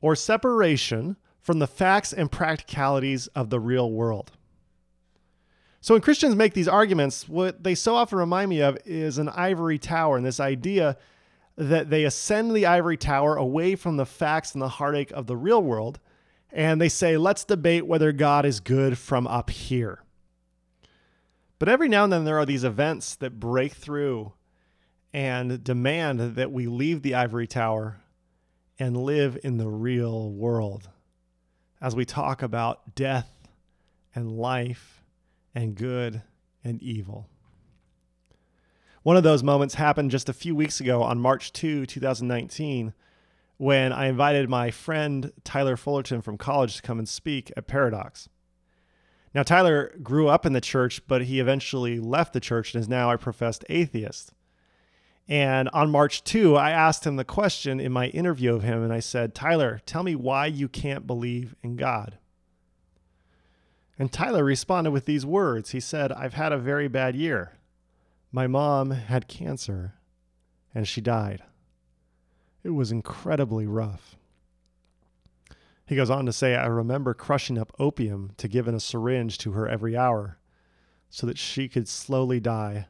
or 0.00 0.16
separation 0.16 1.16
from 1.40 1.60
the 1.60 1.66
facts 1.66 2.12
and 2.12 2.30
practicalities 2.30 3.28
of 3.28 3.50
the 3.50 3.60
real 3.60 3.90
world. 3.90 4.32
So 5.80 5.94
when 5.94 6.00
Christians 6.00 6.34
make 6.34 6.54
these 6.54 6.66
arguments, 6.66 7.28
what 7.28 7.62
they 7.62 7.76
so 7.76 7.94
often 7.94 8.18
remind 8.18 8.50
me 8.50 8.60
of 8.62 8.78
is 8.84 9.18
an 9.18 9.28
ivory 9.28 9.78
tower 9.78 10.16
and 10.16 10.26
this 10.26 10.40
idea 10.40 10.96
that 11.56 11.88
they 11.88 12.04
ascend 12.04 12.50
the 12.50 12.66
ivory 12.66 12.96
tower 12.96 13.36
away 13.36 13.76
from 13.76 13.96
the 13.96 14.06
facts 14.06 14.54
and 14.54 14.62
the 14.62 14.68
heartache 14.68 15.12
of 15.12 15.26
the 15.26 15.36
real 15.36 15.62
world. 15.62 16.00
And 16.52 16.80
they 16.80 16.88
say, 16.88 17.16
let's 17.16 17.44
debate 17.44 17.86
whether 17.86 18.12
God 18.12 18.46
is 18.46 18.60
good 18.60 18.98
from 18.98 19.26
up 19.26 19.50
here. 19.50 20.02
But 21.58 21.68
every 21.68 21.88
now 21.88 22.04
and 22.04 22.12
then 22.12 22.24
there 22.24 22.38
are 22.38 22.46
these 22.46 22.64
events 22.64 23.16
that 23.16 23.40
break 23.40 23.72
through 23.72 24.32
and 25.12 25.62
demand 25.62 26.36
that 26.36 26.52
we 26.52 26.66
leave 26.66 27.02
the 27.02 27.14
ivory 27.14 27.46
tower 27.46 28.00
and 28.78 28.96
live 28.96 29.38
in 29.42 29.56
the 29.56 29.68
real 29.68 30.30
world 30.30 30.88
as 31.80 31.96
we 31.96 32.04
talk 32.04 32.42
about 32.42 32.94
death 32.94 33.48
and 34.14 34.30
life 34.30 35.02
and 35.54 35.74
good 35.74 36.22
and 36.62 36.80
evil. 36.82 37.28
One 39.02 39.16
of 39.16 39.22
those 39.22 39.42
moments 39.42 39.74
happened 39.74 40.10
just 40.10 40.28
a 40.28 40.34
few 40.34 40.54
weeks 40.54 40.80
ago 40.80 41.02
on 41.02 41.18
March 41.18 41.52
2, 41.52 41.86
2019, 41.86 42.92
when 43.58 43.92
I 43.92 44.06
invited 44.06 44.48
my 44.48 44.70
friend 44.70 45.32
Tyler 45.44 45.76
Fullerton 45.76 46.22
from 46.22 46.38
college 46.38 46.76
to 46.76 46.82
come 46.82 46.98
and 46.98 47.08
speak 47.08 47.52
at 47.56 47.66
Paradox. 47.66 48.28
Now, 49.34 49.42
Tyler 49.42 49.94
grew 50.02 50.28
up 50.28 50.46
in 50.46 50.52
the 50.54 50.60
church, 50.60 51.06
but 51.06 51.24
he 51.24 51.38
eventually 51.38 51.98
left 52.00 52.32
the 52.32 52.40
church 52.40 52.74
and 52.74 52.80
is 52.80 52.88
now 52.88 53.10
a 53.10 53.18
professed 53.18 53.64
atheist. 53.68 54.32
And 55.28 55.68
on 55.74 55.90
March 55.90 56.24
2, 56.24 56.56
I 56.56 56.70
asked 56.70 57.06
him 57.06 57.16
the 57.16 57.24
question 57.24 57.78
in 57.80 57.92
my 57.92 58.06
interview 58.06 58.54
of 58.54 58.62
him, 58.62 58.82
and 58.82 58.92
I 58.92 59.00
said, 59.00 59.34
Tyler, 59.34 59.82
tell 59.84 60.02
me 60.02 60.14
why 60.14 60.46
you 60.46 60.68
can't 60.68 61.06
believe 61.06 61.54
in 61.62 61.76
God. 61.76 62.16
And 63.98 64.10
Tyler 64.10 64.44
responded 64.44 64.92
with 64.92 65.04
these 65.04 65.26
words. 65.26 65.70
He 65.70 65.80
said, 65.80 66.12
I've 66.12 66.34
had 66.34 66.52
a 66.52 66.58
very 66.58 66.88
bad 66.88 67.14
year. 67.14 67.58
My 68.30 68.46
mom 68.46 68.92
had 68.92 69.28
cancer 69.28 69.94
and 70.74 70.86
she 70.86 71.00
died. 71.00 71.42
It 72.62 72.70
was 72.70 72.92
incredibly 72.92 73.66
rough. 73.66 74.16
He 75.86 75.96
goes 75.96 76.10
on 76.10 76.26
to 76.26 76.32
say, 76.32 76.54
I 76.54 76.66
remember 76.66 77.14
crushing 77.14 77.56
up 77.56 77.72
opium 77.78 78.32
to 78.36 78.48
give 78.48 78.68
in 78.68 78.74
a 78.74 78.80
syringe 78.80 79.38
to 79.38 79.52
her 79.52 79.66
every 79.68 79.96
hour 79.96 80.38
so 81.08 81.26
that 81.26 81.38
she 81.38 81.68
could 81.68 81.88
slowly 81.88 82.40
die, 82.40 82.88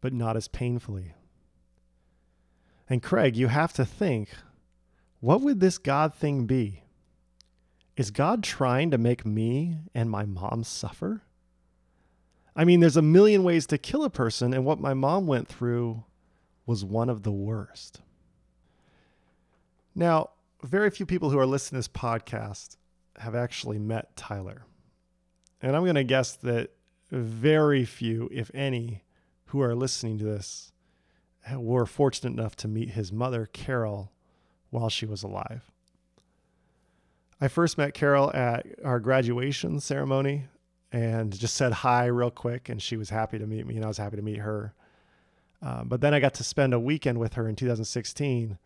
but 0.00 0.12
not 0.12 0.36
as 0.36 0.48
painfully. 0.48 1.14
And 2.88 3.02
Craig, 3.02 3.36
you 3.36 3.48
have 3.48 3.72
to 3.74 3.84
think 3.84 4.28
what 5.20 5.40
would 5.40 5.60
this 5.60 5.78
God 5.78 6.14
thing 6.14 6.46
be? 6.46 6.82
is 7.96 8.10
God 8.10 8.42
trying 8.42 8.90
to 8.90 8.98
make 8.98 9.24
me 9.24 9.78
and 9.94 10.10
my 10.10 10.24
mom 10.24 10.64
suffer? 10.64 11.22
I 12.54 12.64
mean, 12.64 12.80
there's 12.80 12.96
a 12.96 13.02
million 13.02 13.42
ways 13.42 13.66
to 13.68 13.78
kill 13.78 14.04
a 14.04 14.10
person, 14.10 14.54
and 14.54 14.64
what 14.64 14.80
my 14.80 14.94
mom 14.94 15.26
went 15.26 15.48
through 15.48 16.04
was 16.64 16.84
one 16.84 17.08
of 17.08 17.22
the 17.22 17.32
worst. 17.32 18.00
Now, 19.98 20.28
very 20.62 20.90
few 20.90 21.06
people 21.06 21.30
who 21.30 21.38
are 21.38 21.46
listening 21.46 21.80
to 21.80 21.88
this 21.88 21.98
podcast 22.00 22.76
have 23.16 23.34
actually 23.34 23.78
met 23.78 24.14
Tyler. 24.14 24.66
And 25.62 25.74
I'm 25.74 25.84
going 25.84 25.94
to 25.94 26.04
guess 26.04 26.36
that 26.36 26.72
very 27.10 27.86
few, 27.86 28.28
if 28.30 28.50
any, 28.52 29.04
who 29.46 29.62
are 29.62 29.74
listening 29.74 30.18
to 30.18 30.24
this 30.24 30.70
were 31.54 31.86
fortunate 31.86 32.38
enough 32.38 32.56
to 32.56 32.68
meet 32.68 32.90
his 32.90 33.10
mother, 33.10 33.46
Carol, 33.46 34.12
while 34.68 34.90
she 34.90 35.06
was 35.06 35.22
alive. 35.22 35.70
I 37.40 37.48
first 37.48 37.78
met 37.78 37.94
Carol 37.94 38.30
at 38.34 38.66
our 38.84 39.00
graduation 39.00 39.80
ceremony 39.80 40.44
and 40.92 41.38
just 41.38 41.54
said 41.54 41.72
hi 41.72 42.04
real 42.06 42.30
quick, 42.30 42.68
and 42.68 42.82
she 42.82 42.98
was 42.98 43.08
happy 43.08 43.38
to 43.38 43.46
meet 43.46 43.66
me, 43.66 43.76
and 43.76 43.84
I 43.84 43.88
was 43.88 43.98
happy 43.98 44.16
to 44.16 44.22
meet 44.22 44.38
her. 44.38 44.74
Uh, 45.62 45.84
but 45.84 46.02
then 46.02 46.12
I 46.12 46.20
got 46.20 46.34
to 46.34 46.44
spend 46.44 46.74
a 46.74 46.80
weekend 46.80 47.18
with 47.18 47.34
her 47.34 47.48
in 47.48 47.56
2016 47.56 48.58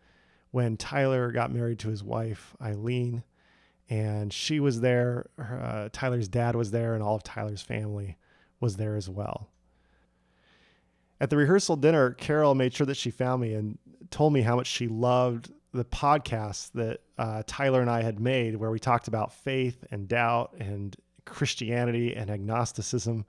when 0.51 0.77
Tyler 0.77 1.31
got 1.31 1.51
married 1.51 1.79
to 1.79 1.89
his 1.89 2.03
wife, 2.03 2.55
Eileen, 2.61 3.23
and 3.89 4.31
she 4.31 4.59
was 4.59 4.81
there. 4.81 5.29
Uh, 5.37 5.89
Tyler's 5.91 6.27
dad 6.27 6.55
was 6.55 6.71
there, 6.71 6.93
and 6.93 7.01
all 7.03 7.15
of 7.15 7.23
Tyler's 7.23 7.61
family 7.61 8.17
was 8.59 8.77
there 8.77 8.95
as 8.95 9.09
well. 9.09 9.49
At 11.19 11.29
the 11.29 11.37
rehearsal 11.37 11.75
dinner, 11.75 12.11
Carol 12.11 12.55
made 12.55 12.73
sure 12.73 12.87
that 12.87 12.97
she 12.97 13.11
found 13.11 13.41
me 13.41 13.53
and 13.53 13.77
told 14.09 14.33
me 14.33 14.41
how 14.41 14.55
much 14.55 14.67
she 14.67 14.87
loved 14.87 15.51
the 15.73 15.85
podcast 15.85 16.71
that 16.73 17.01
uh, 17.17 17.43
Tyler 17.47 17.81
and 17.81 17.89
I 17.89 18.01
had 18.01 18.19
made, 18.19 18.55
where 18.55 18.71
we 18.71 18.79
talked 18.79 19.07
about 19.07 19.33
faith 19.33 19.85
and 19.91 20.07
doubt 20.07 20.55
and 20.59 20.95
Christianity 21.25 22.15
and 22.15 22.29
agnosticism 22.29 23.25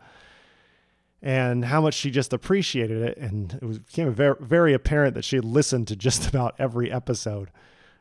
and 1.23 1.65
how 1.65 1.81
much 1.81 1.95
she 1.95 2.11
just 2.11 2.33
appreciated 2.33 3.03
it. 3.03 3.17
And 3.17 3.55
it 3.55 3.63
was, 3.63 3.79
became 3.79 4.13
very, 4.13 4.35
very 4.41 4.75
apparent 4.75 5.15
that 5.15 5.25
she 5.25 5.39
listened 5.41 5.89
to 5.89 5.97
just 5.97 6.29
about 6.29 6.55
every 6.59 6.91
episode 6.91 7.51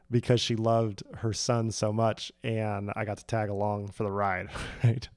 because 0.10 0.42
she 0.42 0.56
loved 0.56 1.04
her 1.18 1.32
son 1.32 1.72
so 1.72 1.94
much. 1.94 2.32
And 2.44 2.92
I 2.96 3.06
got 3.06 3.18
to 3.18 3.26
tag 3.26 3.50
along 3.50 3.90
for 3.90 4.04
the 4.04 4.12
ride, 4.12 4.50
right? 4.84 5.08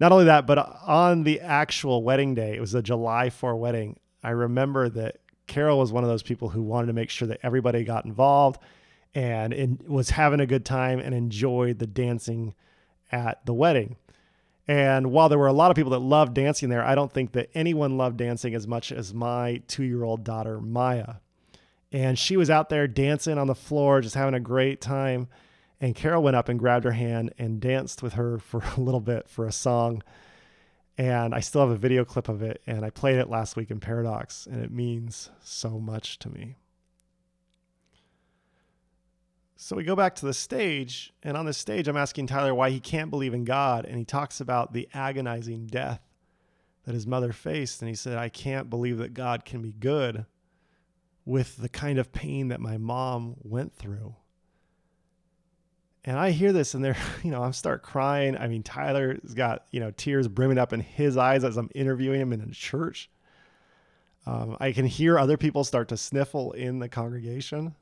Not 0.00 0.10
only 0.10 0.24
that, 0.24 0.46
but 0.46 0.58
on 0.86 1.22
the 1.22 1.40
actual 1.40 2.02
wedding 2.02 2.34
day, 2.34 2.56
it 2.56 2.60
was 2.60 2.74
a 2.74 2.82
July 2.82 3.30
4 3.30 3.56
wedding. 3.56 3.98
I 4.22 4.30
remember 4.30 4.88
that 4.88 5.18
Carol 5.46 5.78
was 5.78 5.92
one 5.92 6.02
of 6.02 6.10
those 6.10 6.22
people 6.22 6.48
who 6.48 6.62
wanted 6.62 6.86
to 6.88 6.92
make 6.94 7.10
sure 7.10 7.28
that 7.28 7.40
everybody 7.42 7.84
got 7.84 8.06
involved 8.06 8.60
and 9.14 9.80
was 9.86 10.10
having 10.10 10.40
a 10.40 10.46
good 10.46 10.64
time 10.64 10.98
and 10.98 11.14
enjoyed 11.14 11.78
the 11.78 11.86
dancing 11.86 12.54
at 13.12 13.44
the 13.46 13.54
wedding. 13.54 13.96
And 14.66 15.12
while 15.12 15.28
there 15.28 15.38
were 15.38 15.46
a 15.46 15.52
lot 15.52 15.70
of 15.70 15.76
people 15.76 15.90
that 15.92 15.98
loved 15.98 16.34
dancing 16.34 16.70
there, 16.70 16.84
I 16.84 16.94
don't 16.94 17.12
think 17.12 17.32
that 17.32 17.50
anyone 17.54 17.98
loved 17.98 18.16
dancing 18.16 18.54
as 18.54 18.66
much 18.66 18.90
as 18.92 19.12
my 19.12 19.60
two 19.68 19.84
year 19.84 20.04
old 20.04 20.24
daughter, 20.24 20.60
Maya. 20.60 21.16
And 21.92 22.18
she 22.18 22.36
was 22.36 22.50
out 22.50 22.70
there 22.70 22.88
dancing 22.88 23.38
on 23.38 23.46
the 23.46 23.54
floor, 23.54 24.00
just 24.00 24.14
having 24.14 24.34
a 24.34 24.40
great 24.40 24.80
time. 24.80 25.28
And 25.80 25.94
Carol 25.94 26.22
went 26.22 26.36
up 26.36 26.48
and 26.48 26.58
grabbed 26.58 26.84
her 26.84 26.92
hand 26.92 27.34
and 27.38 27.60
danced 27.60 28.02
with 28.02 28.14
her 28.14 28.38
for 28.38 28.62
a 28.76 28.80
little 28.80 29.00
bit 29.00 29.28
for 29.28 29.46
a 29.46 29.52
song. 29.52 30.02
And 30.96 31.34
I 31.34 31.40
still 31.40 31.60
have 31.60 31.70
a 31.70 31.76
video 31.76 32.04
clip 32.04 32.28
of 32.28 32.42
it. 32.42 32.62
And 32.66 32.84
I 32.84 32.90
played 32.90 33.16
it 33.16 33.28
last 33.28 33.56
week 33.56 33.70
in 33.70 33.80
Paradox, 33.80 34.46
and 34.46 34.64
it 34.64 34.70
means 34.70 35.30
so 35.42 35.78
much 35.78 36.18
to 36.20 36.30
me. 36.30 36.56
So 39.56 39.76
we 39.76 39.84
go 39.84 39.94
back 39.94 40.16
to 40.16 40.26
the 40.26 40.34
stage, 40.34 41.12
and 41.22 41.36
on 41.36 41.46
the 41.46 41.52
stage, 41.52 41.86
I'm 41.86 41.96
asking 41.96 42.26
Tyler 42.26 42.54
why 42.54 42.70
he 42.70 42.80
can't 42.80 43.10
believe 43.10 43.34
in 43.34 43.44
God. 43.44 43.84
And 43.84 43.96
he 43.96 44.04
talks 44.04 44.40
about 44.40 44.72
the 44.72 44.88
agonizing 44.92 45.66
death 45.66 46.00
that 46.84 46.94
his 46.94 47.06
mother 47.06 47.32
faced. 47.32 47.80
And 47.80 47.88
he 47.88 47.94
said, 47.94 48.18
I 48.18 48.28
can't 48.28 48.68
believe 48.68 48.98
that 48.98 49.14
God 49.14 49.44
can 49.44 49.62
be 49.62 49.72
good 49.72 50.26
with 51.24 51.56
the 51.56 51.68
kind 51.68 51.98
of 51.98 52.12
pain 52.12 52.48
that 52.48 52.60
my 52.60 52.76
mom 52.78 53.36
went 53.42 53.74
through. 53.74 54.16
And 56.04 56.18
I 56.18 56.32
hear 56.32 56.52
this 56.52 56.74
and 56.74 56.84
there, 56.84 56.96
you 57.22 57.30
know, 57.30 57.42
I 57.42 57.50
start 57.52 57.82
crying. 57.82 58.36
I 58.36 58.48
mean, 58.48 58.62
Tyler's 58.62 59.34
got, 59.34 59.64
you 59.70 59.80
know, 59.80 59.90
tears 59.92 60.28
brimming 60.28 60.58
up 60.58 60.72
in 60.72 60.80
his 60.80 61.16
eyes 61.16 61.44
as 61.44 61.56
I'm 61.56 61.70
interviewing 61.74 62.20
him 62.20 62.32
in 62.32 62.40
a 62.40 62.50
church. 62.50 63.08
Um, 64.26 64.56
I 64.58 64.72
can 64.72 64.86
hear 64.86 65.18
other 65.18 65.36
people 65.36 65.64
start 65.64 65.88
to 65.88 65.96
sniffle 65.96 66.52
in 66.52 66.78
the 66.78 66.88
congregation. 66.88 67.74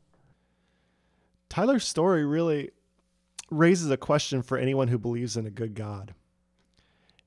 Tyler's 1.53 1.87
story 1.87 2.25
really 2.25 2.71
raises 3.51 3.91
a 3.91 3.99
question 3.99 4.41
for 4.41 4.57
anyone 4.57 4.89
who 4.89 4.97
believes 4.97 5.37
in 5.37 5.45
a 5.45 5.51
good 5.51 5.75
God. 5.75 6.15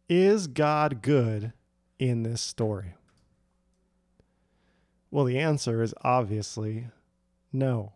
Is 0.10 0.48
God 0.48 1.04
good 1.04 1.54
in 2.00 2.24
this 2.24 2.42
story? 2.42 2.96
Well, 5.12 5.26
the 5.26 5.38
answer 5.38 5.84
is 5.84 5.94
obviously 6.02 6.88
no. 7.54 7.94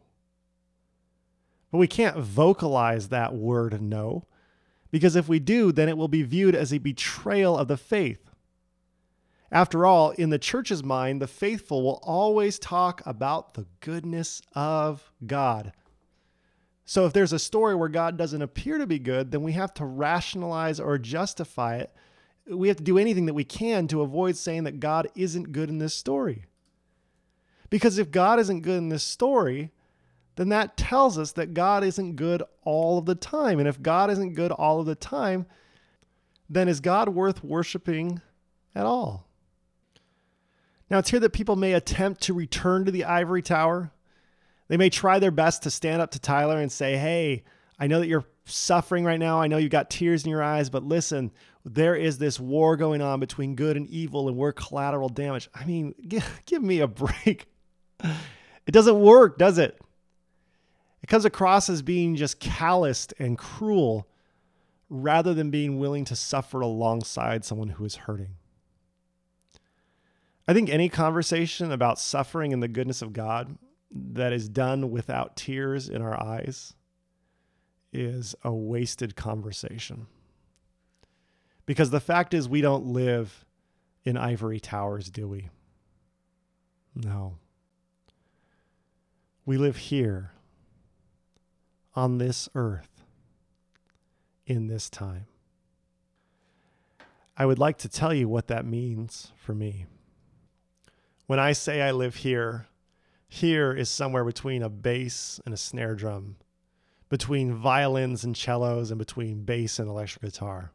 But 1.72 1.80
we 1.80 1.88
can't 1.88 2.18
vocalize 2.18 3.10
that 3.10 3.34
word 3.34 3.82
no, 3.82 4.28
because 4.92 5.16
if 5.16 5.28
we 5.28 5.40
do, 5.40 5.72
then 5.72 5.90
it 5.90 5.98
will 5.98 6.08
be 6.08 6.22
viewed 6.22 6.54
as 6.54 6.72
a 6.72 6.78
betrayal 6.78 7.58
of 7.58 7.70
the 7.70 7.76
faith. 7.76 8.30
After 9.52 9.84
all, 9.84 10.12
in 10.12 10.30
the 10.30 10.38
church's 10.38 10.84
mind, 10.84 11.24
the 11.24 11.28
faithful 11.28 11.82
will 11.82 12.00
always 12.04 12.60
talk 12.60 13.02
about 13.04 13.56
the 13.56 13.66
goodness 13.80 14.44
of 14.54 15.12
God. 15.26 15.74
So 16.90 17.06
if 17.06 17.14
there's 17.14 17.34
a 17.34 17.38
story 17.38 17.76
where 17.76 17.88
God 17.88 18.18
doesn't 18.18 18.42
appear 18.42 18.80
to 18.80 18.88
be 18.88 18.98
good, 18.98 19.30
then 19.30 19.44
we 19.44 19.52
have 19.52 19.72
to 19.76 19.86
rationalize 19.86 20.80
or 20.80 20.98
justify 20.98 21.76
it. 21.76 21.94
We 22.48 22.68
have 22.68 22.78
to 22.78 22.84
do 22.84 22.98
anything 22.98 23.28
that 23.28 23.36
we 23.36 23.44
can 23.44 23.88
to 23.90 24.02
avoid 24.02 24.36
saying 24.36 24.64
that 24.64 24.80
God 24.80 25.08
isn't 25.14 25.52
good 25.52 25.70
in 25.70 25.78
this 25.78 25.94
story. 25.94 26.46
Because 27.70 28.00
if 28.00 28.10
God 28.10 28.40
isn't 28.40 28.62
good 28.62 28.80
in 28.80 28.90
this 28.90 29.04
story, 29.04 29.70
then 30.36 30.50
that 30.50 30.78
tells 30.78 31.20
us 31.20 31.34
that 31.34 31.54
God 31.54 31.84
isn't 31.84 32.16
good 32.16 32.42
all 32.64 32.98
of 32.98 33.06
the 33.06 33.14
time. 33.14 33.60
And 33.60 33.68
if 33.68 33.80
God 33.80 34.10
isn't 34.10 34.34
good 34.34 34.52
all 34.52 34.80
of 34.80 34.88
the 34.88 34.96
time, 34.96 35.46
then 36.50 36.68
is 36.68 36.80
God 36.80 37.10
worth 37.10 37.44
worshiping 37.44 38.20
at 38.74 38.88
all? 38.88 39.28
Now, 40.90 40.98
it's 40.98 41.12
here 41.12 41.20
that 41.20 41.34
people 41.34 41.56
may 41.56 41.74
attempt 41.74 42.22
to 42.22 42.34
return 42.34 42.86
to 42.86 42.92
the 42.92 43.06
ivory 43.06 43.44
tower 43.44 43.92
they 44.70 44.78
may 44.78 44.90
try 44.90 45.20
their 45.20 45.32
best 45.32 45.64
to 45.64 45.72
stand 45.72 46.02
up 46.02 46.12
to 46.12 46.20
Tyler 46.20 46.62
and 46.62 46.72
say, 46.72 46.96
Hey, 46.96 47.44
I 47.78 47.88
know 47.88 48.00
that 48.00 48.08
you're 48.08 48.26
suffering 48.46 49.04
right 49.04 49.20
now. 49.20 49.42
I 49.42 49.48
know 49.48 49.58
you've 49.58 49.72
got 49.72 49.90
tears 49.90 50.24
in 50.24 50.30
your 50.30 50.44
eyes, 50.44 50.70
but 50.70 50.84
listen, 50.84 51.32
there 51.66 51.96
is 51.96 52.18
this 52.18 52.40
war 52.40 52.78
going 52.78 53.02
on 53.02 53.20
between 53.20 53.56
good 53.56 53.76
and 53.76 53.88
evil, 53.88 54.28
and 54.28 54.38
we're 54.38 54.54
collateral 54.54 55.10
damage. 55.10 55.50
I 55.54 55.66
mean, 55.66 55.94
give, 56.08 56.42
give 56.46 56.64
me 56.64 56.80
a 56.80 56.88
break. 56.88 57.48
It 58.02 58.72
doesn't 58.72 59.00
work, 59.00 59.38
does 59.38 59.58
it? 59.58 59.80
It 61.02 61.08
comes 61.08 61.26
across 61.26 61.70
as 61.70 61.82
being 61.82 62.16
just 62.16 62.40
calloused 62.40 63.14
and 63.18 63.38
cruel 63.38 64.08
rather 64.90 65.34
than 65.34 65.50
being 65.50 65.80
willing 65.80 66.06
to 66.06 66.16
suffer 66.16 66.62
alongside 66.62 67.46
someone 67.46 67.70
who 67.70 67.86
is 67.86 67.96
hurting. 67.96 68.36
I 70.48 70.54
think 70.54 70.70
any 70.70 70.90
conversation 70.90 71.72
about 71.72 72.00
suffering 72.00 72.54
and 72.54 72.62
the 72.62 72.68
goodness 72.68 73.02
of 73.02 73.14
God 73.14 73.58
that 73.92 74.34
is 74.34 74.50
done 74.50 74.92
without 74.92 75.36
tears 75.36 75.90
in 75.90 76.02
our 76.02 76.22
eyes 76.22 76.74
is 77.92 78.36
a 78.44 78.54
wasted 78.54 79.16
conversation. 79.16 80.08
Because 81.66 81.90
the 81.90 82.00
fact 82.00 82.34
is, 82.34 82.48
we 82.48 82.62
don't 82.62 82.88
live 82.88 83.46
in 84.04 84.18
ivory 84.18 84.60
towers, 84.60 85.10
do 85.10 85.28
we? 85.28 85.50
No. 86.96 87.38
We 89.46 89.58
live 89.58 89.78
here 89.78 90.32
on 91.96 92.18
this 92.18 92.50
earth 92.56 93.04
in 94.46 94.68
this 94.68 94.90
time. 94.90 95.26
I 97.38 97.46
would 97.46 97.60
like 97.60 97.78
to 97.80 97.90
tell 97.90 98.14
you 98.14 98.28
what 98.28 98.48
that 98.48 98.66
means 98.66 99.32
for 99.38 99.54
me. 99.54 99.86
When 101.28 101.40
I 101.40 101.54
say 101.54 101.82
I 101.82 101.92
live 101.92 102.16
here, 102.18 102.68
here 103.30 103.72
is 103.72 103.88
somewhere 103.90 104.26
between 104.26 104.64
a 104.64 104.70
bass 104.70 105.40
and 105.46 105.54
a 105.54 105.58
snare 105.58 105.94
drum, 105.94 106.36
between 107.10 107.54
violins 107.54 108.24
and 108.24 108.36
cellos, 108.36 108.90
and 108.90 108.98
between 108.98 109.44
bass 109.44 109.78
and 109.78 109.88
electric 109.88 110.24
guitar. 110.24 110.72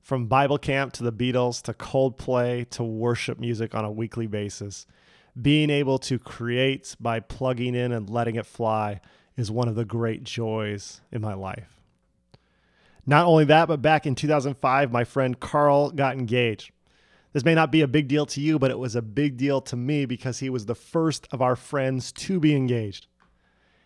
From 0.00 0.26
Bible 0.26 0.56
camp 0.56 0.92
to 0.94 1.02
the 1.02 1.12
Beatles 1.12 1.60
to 1.62 1.74
Coldplay 1.74 2.70
to 2.70 2.84
worship 2.84 3.38
music 3.40 3.74
on 3.74 3.84
a 3.84 3.90
weekly 3.90 4.28
basis, 4.28 4.86
being 5.40 5.68
able 5.68 5.98
to 5.98 6.18
create 6.18 6.96
by 7.00 7.20
plugging 7.20 7.74
in 7.74 7.92
and 7.92 8.08
letting 8.08 8.36
it 8.36 8.46
fly 8.46 9.00
is 9.36 9.50
one 9.50 9.68
of 9.68 9.74
the 9.74 9.84
great 9.84 10.22
joys 10.22 11.00
in 11.10 11.20
my 11.20 11.34
life. 11.34 11.80
Not 13.04 13.26
only 13.26 13.44
that, 13.44 13.66
but 13.66 13.82
back 13.82 14.06
in 14.06 14.14
2005, 14.14 14.92
my 14.92 15.04
friend 15.04 15.38
Carl 15.38 15.90
got 15.90 16.16
engaged. 16.16 16.70
This 17.32 17.44
may 17.44 17.54
not 17.54 17.70
be 17.70 17.82
a 17.82 17.88
big 17.88 18.08
deal 18.08 18.26
to 18.26 18.40
you, 18.40 18.58
but 18.58 18.70
it 18.70 18.78
was 18.78 18.96
a 18.96 19.02
big 19.02 19.36
deal 19.36 19.60
to 19.62 19.76
me 19.76 20.06
because 20.06 20.38
he 20.38 20.50
was 20.50 20.66
the 20.66 20.74
first 20.74 21.28
of 21.30 21.42
our 21.42 21.56
friends 21.56 22.10
to 22.12 22.40
be 22.40 22.54
engaged. 22.54 23.06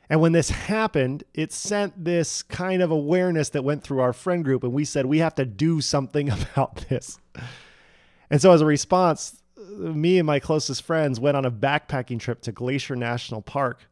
And 0.08 0.20
when 0.20 0.32
this 0.32 0.50
happened, 0.50 1.24
it 1.32 1.52
sent 1.52 2.04
this 2.04 2.42
kind 2.42 2.82
of 2.82 2.90
awareness 2.90 3.48
that 3.50 3.64
went 3.64 3.82
through 3.82 4.00
our 4.00 4.12
friend 4.12 4.44
group, 4.44 4.62
and 4.62 4.72
we 4.72 4.84
said, 4.84 5.06
we 5.06 5.18
have 5.18 5.34
to 5.36 5.44
do 5.44 5.80
something 5.80 6.28
about 6.52 6.84
this. 6.88 7.18
And 8.30 8.40
so, 8.40 8.52
as 8.52 8.60
a 8.60 8.66
response, 8.66 9.42
me 9.78 10.18
and 10.18 10.26
my 10.26 10.38
closest 10.38 10.82
friends 10.82 11.18
went 11.18 11.36
on 11.36 11.44
a 11.44 11.50
backpacking 11.50 12.20
trip 12.20 12.42
to 12.42 12.52
Glacier 12.52 12.96
National 12.96 13.42
Park. 13.42 13.88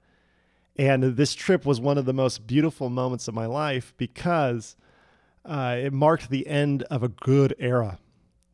And 0.76 1.02
this 1.16 1.34
trip 1.34 1.66
was 1.66 1.80
one 1.80 1.98
of 1.98 2.04
the 2.04 2.12
most 2.12 2.46
beautiful 2.46 2.88
moments 2.88 3.28
of 3.28 3.34
my 3.34 3.46
life 3.46 3.92
because 3.96 4.76
uh, 5.44 5.76
it 5.78 5.92
marked 5.92 6.30
the 6.30 6.46
end 6.46 6.84
of 6.84 7.02
a 7.02 7.08
good 7.08 7.54
era. 7.58 7.98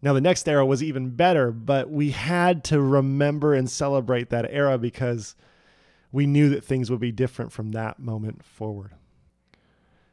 Now, 0.03 0.13
the 0.13 0.21
next 0.21 0.49
era 0.49 0.65
was 0.65 0.83
even 0.83 1.11
better, 1.11 1.51
but 1.51 1.91
we 1.91 2.11
had 2.11 2.63
to 2.65 2.81
remember 2.81 3.55
and 3.55 3.71
celebrate 3.71 4.31
that 4.31 4.47
era 4.51 4.79
because 4.79 5.35
we 6.13 6.27
knew 6.27 6.49
that 6.51 6.65
things 6.65 6.91
would 6.91 7.01
be 7.01 7.13
different 7.13 7.53
from 7.53 7.73
that 7.73 7.99
moment 7.99 8.45
forward. 8.45 8.93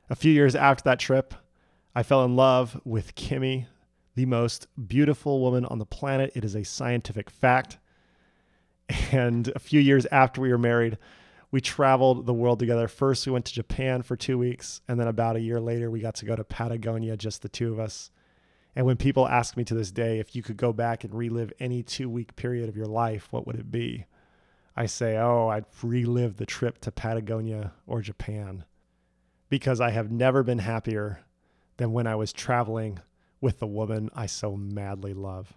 A 0.09 0.15
few 0.15 0.31
years 0.31 0.55
after 0.55 0.83
that 0.83 0.99
trip, 0.99 1.33
I 1.95 2.03
fell 2.03 2.23
in 2.23 2.35
love 2.35 2.79
with 2.83 3.15
Kimmy, 3.15 3.67
the 4.15 4.25
most 4.25 4.67
beautiful 4.87 5.41
woman 5.41 5.65
on 5.65 5.79
the 5.79 5.85
planet. 5.85 6.31
It 6.35 6.45
is 6.45 6.55
a 6.55 6.63
scientific 6.63 7.29
fact. 7.29 7.77
And 9.11 9.51
a 9.55 9.59
few 9.59 9.79
years 9.79 10.05
after 10.07 10.41
we 10.41 10.49
were 10.49 10.57
married, 10.57 10.97
we 11.51 11.61
traveled 11.61 12.25
the 12.25 12.33
world 12.33 12.59
together. 12.59 12.87
First, 12.87 13.25
we 13.25 13.31
went 13.31 13.45
to 13.45 13.53
Japan 13.53 14.01
for 14.01 14.15
two 14.15 14.37
weeks. 14.37 14.81
And 14.87 14.99
then 14.99 15.07
about 15.07 15.35
a 15.35 15.41
year 15.41 15.59
later, 15.59 15.89
we 15.89 15.99
got 15.99 16.15
to 16.15 16.25
go 16.25 16.35
to 16.35 16.43
Patagonia, 16.43 17.15
just 17.15 17.41
the 17.41 17.49
two 17.49 17.71
of 17.71 17.79
us. 17.79 18.11
And 18.75 18.85
when 18.85 18.97
people 18.97 19.27
ask 19.27 19.55
me 19.55 19.63
to 19.65 19.75
this 19.75 19.91
day 19.91 20.19
if 20.19 20.35
you 20.35 20.41
could 20.41 20.57
go 20.57 20.73
back 20.73 21.03
and 21.03 21.13
relive 21.13 21.53
any 21.59 21.83
two 21.83 22.09
week 22.09 22.35
period 22.35 22.69
of 22.69 22.77
your 22.77 22.87
life, 22.87 23.27
what 23.31 23.45
would 23.45 23.55
it 23.55 23.71
be? 23.71 24.05
I 24.75 24.87
say, 24.87 25.17
oh, 25.17 25.49
I'd 25.49 25.65
relive 25.83 26.37
the 26.37 26.45
trip 26.45 26.79
to 26.81 26.91
Patagonia 26.91 27.73
or 27.85 28.01
Japan 28.01 28.65
because 29.49 29.79
I 29.79 29.91
have 29.91 30.11
never 30.11 30.41
been 30.41 30.59
happier 30.59 31.19
than 31.77 31.93
when 31.93 32.07
I 32.07 32.15
was 32.15 32.33
traveling 32.33 32.99
with 33.39 33.59
the 33.59 33.67
woman 33.67 34.09
I 34.15 34.25
so 34.25 34.55
madly 34.55 35.13
love. 35.13 35.53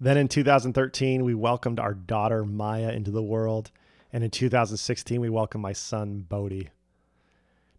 Then 0.00 0.16
in 0.16 0.28
2013, 0.28 1.24
we 1.24 1.34
welcomed 1.34 1.78
our 1.78 1.94
daughter 1.94 2.44
Maya 2.44 2.90
into 2.90 3.10
the 3.10 3.22
world. 3.22 3.70
And 4.12 4.24
in 4.24 4.30
2016, 4.30 5.20
we 5.20 5.28
welcomed 5.28 5.62
my 5.62 5.72
son 5.72 6.24
Bodhi. 6.28 6.70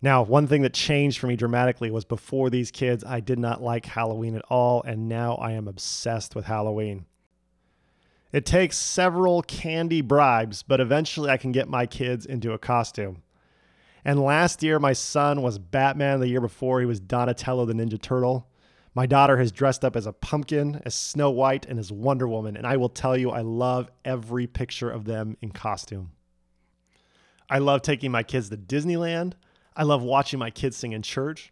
Now, 0.04 0.22
one 0.22 0.48
thing 0.48 0.64
that 0.64 0.74
changed 0.74 1.18
for 1.18 1.28
me 1.28 1.38
dramatically 1.38 1.90
was 1.90 2.04
before 2.04 2.50
these 2.50 2.72
kids, 2.72 3.06
I 3.06 3.22
did 3.22 3.40
not 3.40 3.64
like 3.64 3.86
Halloween 3.86 4.36
at 4.36 4.44
all, 4.50 4.84
and 4.84 5.08
now 5.08 5.36
I 5.36 5.54
am 5.54 5.66
obsessed 5.66 6.36
with 6.36 6.44
Halloween. 6.44 7.06
It 8.34 8.46
takes 8.46 8.78
several 8.78 9.42
candy 9.44 10.02
bribes, 10.02 10.62
but 10.62 10.82
eventually 10.82 11.30
I 11.30 11.38
can 11.38 11.54
get 11.54 11.70
my 11.70 11.86
kids 11.86 12.26
into 12.26 12.52
a 12.52 12.58
costume. 12.58 13.24
And 14.04 14.20
last 14.20 14.62
year, 14.62 14.78
my 14.78 14.92
son 14.92 15.42
was 15.42 15.58
Batman. 15.58 16.20
The 16.20 16.28
year 16.28 16.42
before, 16.42 16.82
he 16.82 16.86
was 16.86 17.00
Donatello 17.00 17.64
the 17.64 17.74
Ninja 17.74 18.02
Turtle. 18.02 18.50
My 18.94 19.06
daughter 19.06 19.38
has 19.38 19.54
dressed 19.54 19.86
up 19.86 19.96
as 19.96 20.06
a 20.06 20.12
pumpkin, 20.12 20.82
as 20.86 20.94
Snow 20.94 21.32
White, 21.32 21.66
and 21.66 21.80
as 21.80 21.94
Wonder 21.94 22.28
Woman. 22.28 22.58
And 22.58 22.68
I 22.68 22.76
will 22.76 22.90
tell 22.90 23.16
you, 23.16 23.32
I 23.32 23.40
love 23.40 23.90
every 24.04 24.48
picture 24.48 24.90
of 24.90 25.06
them 25.06 25.38
in 25.42 25.52
costume. 25.52 26.12
I 27.50 27.60
love 27.60 27.84
taking 27.84 28.12
my 28.12 28.24
kids 28.24 28.50
to 28.50 28.58
Disneyland. 28.58 29.36
I 29.76 29.84
love 29.84 30.04
watching 30.04 30.40
my 30.40 30.52
kids 30.52 30.78
sing 30.78 30.92
in 30.92 31.02
church. 31.02 31.52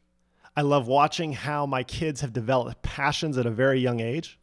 I 0.56 0.62
love 0.62 0.88
watching 0.88 1.34
how 1.34 1.66
my 1.66 1.84
kids 1.84 2.22
have 2.22 2.34
developed 2.34 2.82
passions 2.84 3.38
at 3.38 3.46
a 3.46 3.52
very 3.52 3.80
young 3.80 4.00
age. 4.00 4.40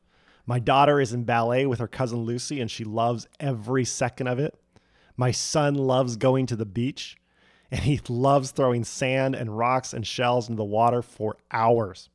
My 0.47 0.59
daughter 0.59 1.01
is 1.01 1.13
in 1.13 1.25
ballet 1.25 1.67
with 1.67 1.79
her 1.79 1.87
cousin 1.87 2.21
Lucy, 2.21 2.61
and 2.61 2.71
she 2.71 2.83
loves 2.83 3.27
every 3.39 3.85
second 3.85 4.27
of 4.29 4.39
it. 4.39 4.59
My 5.17 5.31
son 5.31 5.75
loves 5.75 6.17
going 6.17 6.47
to 6.47 6.57
the 6.57 6.65
beach, 6.65 7.17
and 7.71 7.83
he 7.83 8.01
loves 8.09 8.51
throwing 8.51 8.85
sand 8.85 9.35
and 9.35 9.59
rocks 9.59 9.93
and 9.93 10.07
shells 10.07 10.49
into 10.49 10.57
the 10.57 10.65
water 10.65 11.03
for 11.03 11.37
hours. 11.51 12.09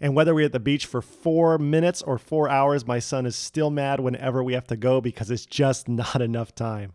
And 0.00 0.14
whether 0.14 0.34
we're 0.34 0.46
at 0.46 0.52
the 0.52 0.58
beach 0.58 0.86
for 0.86 1.02
four 1.02 1.58
minutes 1.58 2.00
or 2.00 2.16
four 2.16 2.48
hours, 2.48 2.86
my 2.86 2.98
son 2.98 3.26
is 3.26 3.36
still 3.36 3.70
mad 3.70 4.00
whenever 4.00 4.42
we 4.42 4.54
have 4.54 4.66
to 4.68 4.76
go 4.76 5.02
because 5.02 5.30
it's 5.30 5.44
just 5.44 5.88
not 5.88 6.22
enough 6.22 6.54
time. 6.54 6.94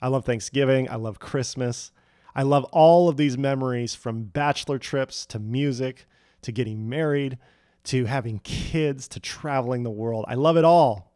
I 0.00 0.08
love 0.08 0.24
Thanksgiving. 0.24 0.88
I 0.88 0.94
love 0.94 1.18
Christmas. 1.18 1.90
I 2.34 2.42
love 2.42 2.64
all 2.64 3.08
of 3.08 3.16
these 3.16 3.36
memories 3.36 3.94
from 3.94 4.24
bachelor 4.24 4.78
trips 4.78 5.26
to 5.26 5.38
music 5.38 6.06
to 6.42 6.52
getting 6.52 6.88
married 6.88 7.38
to 7.84 8.04
having 8.04 8.38
kids 8.40 9.08
to 9.08 9.20
traveling 9.20 9.82
the 9.82 9.90
world. 9.90 10.24
I 10.28 10.34
love 10.34 10.56
it 10.56 10.64
all. 10.64 11.12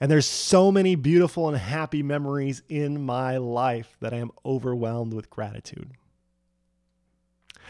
And 0.00 0.10
there's 0.10 0.26
so 0.26 0.72
many 0.72 0.96
beautiful 0.96 1.48
and 1.48 1.56
happy 1.56 2.02
memories 2.02 2.62
in 2.68 3.04
my 3.04 3.36
life 3.36 3.96
that 4.00 4.12
I 4.12 4.18
am 4.18 4.32
overwhelmed 4.44 5.14
with 5.14 5.30
gratitude. 5.30 5.92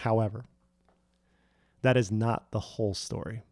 However, 0.02 0.44
that 1.82 1.96
is 1.96 2.10
not 2.10 2.50
the 2.50 2.60
whole 2.60 2.94
story. 2.94 3.42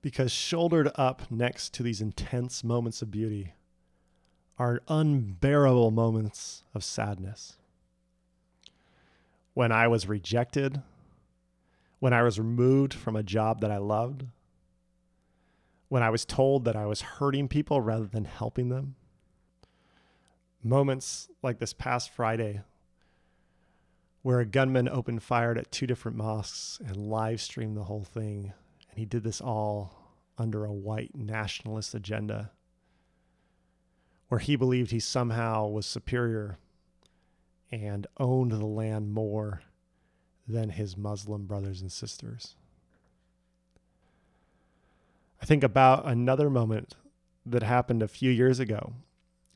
Because 0.00 0.32
shouldered 0.32 0.90
up 0.94 1.30
next 1.30 1.74
to 1.74 1.82
these 1.82 2.00
intense 2.00 2.64
moments 2.64 3.02
of 3.02 3.10
beauty 3.10 3.52
are 4.60 4.82
unbearable 4.88 5.90
moments 5.90 6.64
of 6.74 6.84
sadness. 6.84 7.56
When 9.54 9.72
I 9.72 9.88
was 9.88 10.06
rejected, 10.06 10.82
when 11.98 12.12
I 12.12 12.22
was 12.22 12.38
removed 12.38 12.92
from 12.92 13.16
a 13.16 13.22
job 13.22 13.62
that 13.62 13.70
I 13.70 13.78
loved, 13.78 14.26
when 15.88 16.02
I 16.02 16.10
was 16.10 16.26
told 16.26 16.66
that 16.66 16.76
I 16.76 16.84
was 16.84 17.00
hurting 17.00 17.48
people 17.48 17.80
rather 17.80 18.04
than 18.04 18.26
helping 18.26 18.68
them. 18.68 18.96
Moments 20.62 21.30
like 21.42 21.58
this 21.58 21.72
past 21.72 22.10
Friday, 22.10 22.60
where 24.20 24.40
a 24.40 24.46
gunman 24.46 24.90
opened 24.90 25.22
fire 25.22 25.56
at 25.56 25.72
two 25.72 25.86
different 25.86 26.18
mosques 26.18 26.78
and 26.84 26.98
live 26.98 27.40
streamed 27.40 27.78
the 27.78 27.84
whole 27.84 28.04
thing. 28.04 28.52
And 28.90 28.98
he 28.98 29.06
did 29.06 29.24
this 29.24 29.40
all 29.40 30.18
under 30.36 30.66
a 30.66 30.72
white 30.72 31.14
nationalist 31.14 31.94
agenda 31.94 32.50
where 34.30 34.38
he 34.38 34.54
believed 34.54 34.92
he 34.92 35.00
somehow 35.00 35.66
was 35.66 35.84
superior 35.84 36.56
and 37.72 38.06
owned 38.18 38.52
the 38.52 38.64
land 38.64 39.12
more 39.12 39.60
than 40.46 40.70
his 40.70 40.96
Muslim 40.96 41.46
brothers 41.46 41.80
and 41.80 41.90
sisters. 41.90 42.54
I 45.42 45.46
think 45.46 45.64
about 45.64 46.06
another 46.06 46.48
moment 46.48 46.94
that 47.44 47.64
happened 47.64 48.04
a 48.04 48.08
few 48.08 48.30
years 48.30 48.60
ago. 48.60 48.92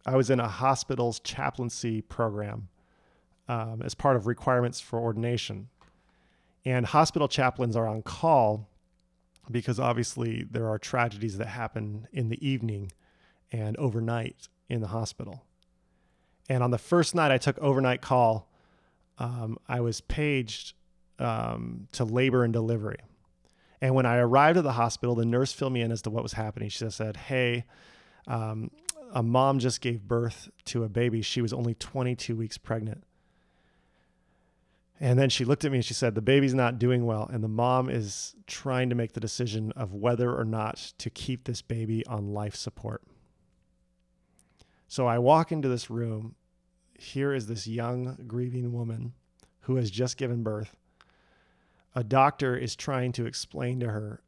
I 0.04 0.16
was 0.16 0.28
in 0.28 0.40
a 0.40 0.48
hospital's 0.48 1.20
chaplaincy 1.20 2.02
program 2.02 2.68
um, 3.48 3.80
as 3.80 3.94
part 3.94 4.16
of 4.16 4.26
requirements 4.26 4.80
for 4.80 4.98
ordination. 4.98 5.68
And 6.64 6.84
hospital 6.84 7.28
chaplains 7.28 7.76
are 7.76 7.87
on 7.87 8.02
call 8.02 8.68
because 9.48 9.78
obviously 9.78 10.44
there 10.50 10.68
are 10.68 10.78
tragedies 10.78 11.38
that 11.38 11.46
happen 11.46 12.08
in 12.12 12.28
the 12.28 12.44
evening 12.44 12.90
and 13.52 13.76
overnight 13.76 14.48
in 14.68 14.81
the 14.81 14.88
hospital. 14.88 15.44
And 16.48 16.62
on 16.62 16.70
the 16.70 16.79
first 16.79 17.14
night 17.14 17.31
I 17.31 17.38
took 17.38 17.59
overnight 17.59 18.00
call, 18.00 18.50
um, 19.18 19.59
I 19.68 19.81
was 19.81 20.00
paged 20.00 20.74
um, 21.18 21.88
to 21.92 22.05
labor 22.05 22.44
and 22.44 22.53
delivery. 22.53 22.98
And 23.81 23.94
when 23.94 24.07
I 24.07 24.16
arrived 24.16 24.59
at 24.59 24.64
the 24.64 24.72
hospital, 24.72 25.14
the 25.14 25.24
nurse 25.24 25.53
filled 25.53 25.72
me 25.72 25.83
in 25.83 25.92
as 25.92 26.03
to 26.03 26.11
what 26.11 26.22
was 26.22 26.33
happening. 26.33 26.68
She 26.68 26.88
said, 26.90 27.16
Hey, 27.16 27.64
um, 28.27 28.70
a 29.12 29.22
mom 29.22 29.59
just 29.59 29.81
gave 29.81 30.03
birth 30.03 30.48
to 30.66 30.85
a 30.85 30.88
baby. 30.88 31.22
She 31.22 31.42
was 31.42 31.53
only 31.53 31.74
22 31.74 32.35
weeks 32.35 32.59
pregnant. 32.59 33.05
And 35.00 35.18
then 35.18 35.29
she 35.29 35.44
looked 35.44 35.64
at 35.64 35.70
me 35.70 35.79
and 35.79 35.85
she 35.85 35.94
said, 35.94 36.14
The 36.14 36.22
baby's 36.22 36.55
not 36.55 36.79
doing 36.79 37.05
well. 37.05 37.29
And 37.33 37.42
the 37.42 37.48
mom 37.48 37.90
is 37.90 38.35
trying 38.46 38.88
to 38.90 38.94
make 38.94 39.12
the 39.12 39.20
decision 39.20 39.72
of 39.72 39.92
whether 39.92 40.35
or 40.35 40.44
not 40.44 40.92
to 40.98 41.11
keep 41.11 41.44
this 41.44 41.62
baby 41.62 42.07
on 42.07 42.33
life 42.33 42.55
support. 42.55 43.03
So 44.88 45.06
I 45.06 45.18
walk 45.18 45.52
into 45.52 45.68
this 45.68 45.90
room. 45.90 46.34
Here 46.98 47.34
is 47.34 47.46
this 47.46 47.66
young, 47.66 48.16
grieving 48.26 48.72
woman 48.72 49.14
who 49.60 49.76
has 49.76 49.90
just 49.90 50.16
given 50.16 50.42
birth. 50.42 50.76
A 51.94 52.04
doctor 52.04 52.56
is 52.56 52.76
trying 52.76 53.12
to 53.12 53.26
explain 53.26 53.80
to 53.80 53.90
her 53.90 54.20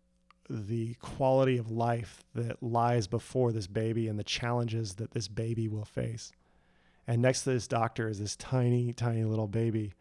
the 0.48 0.94
quality 0.94 1.58
of 1.58 1.70
life 1.70 2.24
that 2.34 2.62
lies 2.62 3.06
before 3.06 3.52
this 3.52 3.66
baby 3.66 4.08
and 4.08 4.18
the 4.18 4.24
challenges 4.24 4.94
that 4.94 5.10
this 5.10 5.28
baby 5.28 5.68
will 5.68 5.84
face. 5.84 6.32
And 7.06 7.22
next 7.22 7.42
to 7.42 7.50
this 7.50 7.66
doctor 7.66 8.08
is 8.08 8.18
this 8.18 8.36
tiny, 8.36 8.92
tiny 8.92 9.24
little 9.24 9.48
baby 9.48 9.94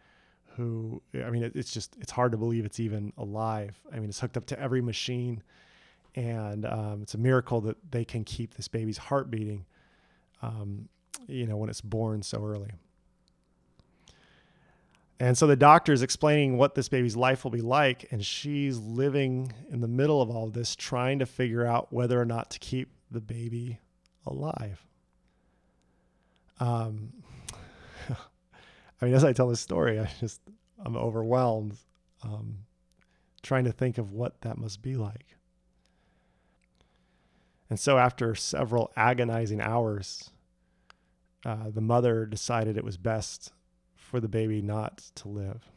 who, 0.56 1.02
I 1.14 1.30
mean, 1.30 1.52
it's 1.54 1.72
just, 1.72 1.96
it's 2.00 2.12
hard 2.12 2.32
to 2.32 2.38
believe 2.38 2.66
it's 2.66 2.80
even 2.80 3.12
alive. 3.18 3.80
I 3.92 4.00
mean, 4.00 4.10
it's 4.10 4.20
hooked 4.20 4.38
up 4.38 4.46
to 4.48 4.60
every 4.60 4.82
machine. 4.82 5.44
And 6.16 6.66
um, 6.66 7.02
it's 7.02 7.14
a 7.14 7.18
miracle 7.18 7.62
that 7.62 7.78
they 7.92 8.06
can 8.06 8.24
keep 8.24 8.54
this 8.54 8.68
baby's 8.68 8.98
heart 8.98 9.30
beating 9.30 9.66
um, 10.42 10.90
you 11.28 11.46
know, 11.46 11.58
when 11.58 11.70
it's 11.70 11.82
born 11.82 12.22
so 12.22 12.44
early. 12.44 12.72
And 15.20 15.38
so 15.38 15.48
the 15.48 15.56
doctor 15.56 15.94
is 15.94 16.02
explaining 16.02 16.58
what 16.58 16.76
this 16.76 16.90
baby's 16.90 17.16
life 17.16 17.46
will 17.46 17.52
be 17.52 17.62
like, 17.62 18.08
and 18.12 18.26
she's 18.26 18.78
living 18.78 19.54
in 19.72 19.80
the 19.80 19.88
middle 19.88 20.22
of 20.22 20.30
all 20.30 20.48
of 20.48 20.54
this, 20.54 20.76
trying 20.76 21.20
to 21.20 21.26
figure 21.26 21.66
out 21.66 21.94
whether 21.94 22.20
or 22.20 22.26
not 22.26 22.50
to 22.52 22.60
keep 22.60 22.90
the 23.12 23.22
baby 23.22 23.80
alive. 24.26 24.86
Um, 26.60 27.14
I 28.10 29.06
mean, 29.06 29.14
as 29.14 29.24
I 29.24 29.32
tell 29.32 29.48
this 29.48 29.62
story, 29.62 30.00
I 30.00 30.10
just 30.20 30.42
I'm 30.84 30.98
overwhelmed, 30.98 31.78
um, 32.22 32.58
trying 33.42 33.64
to 33.66 33.72
think 33.72 33.98
of 33.98 34.12
what 34.12 34.42
that 34.42 34.58
must 34.58 34.82
be 34.82 34.96
like. 34.96 35.38
And 37.70 37.80
so, 37.80 37.98
after 37.98 38.36
several 38.36 38.92
agonizing 38.96 39.60
hours, 39.60 40.30
uh, 41.46 41.70
the 41.74 41.82
mother 41.82 42.26
decided 42.26 42.78
it 42.78 42.84
was 42.84 42.98
best 42.98 43.52
for 43.96 44.20
the 44.20 44.28
baby 44.28 44.62
not 44.62 45.10
to 45.16 45.28
live. 45.30 45.70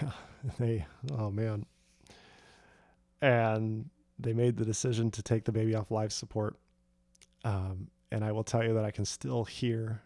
they, 0.58 0.86
oh 1.16 1.30
man. 1.30 1.66
And 3.20 3.90
they 4.18 4.32
made 4.32 4.56
the 4.56 4.64
decision 4.64 5.10
to 5.12 5.22
take 5.22 5.44
the 5.44 5.52
baby 5.52 5.74
off 5.74 5.90
life 5.90 6.12
support. 6.12 6.56
Um, 7.44 7.88
and 8.10 8.24
I 8.24 8.32
will 8.32 8.44
tell 8.44 8.62
you 8.64 8.74
that 8.74 8.84
I 8.84 8.90
can 8.90 9.04
still 9.04 9.44
hear 9.44 10.02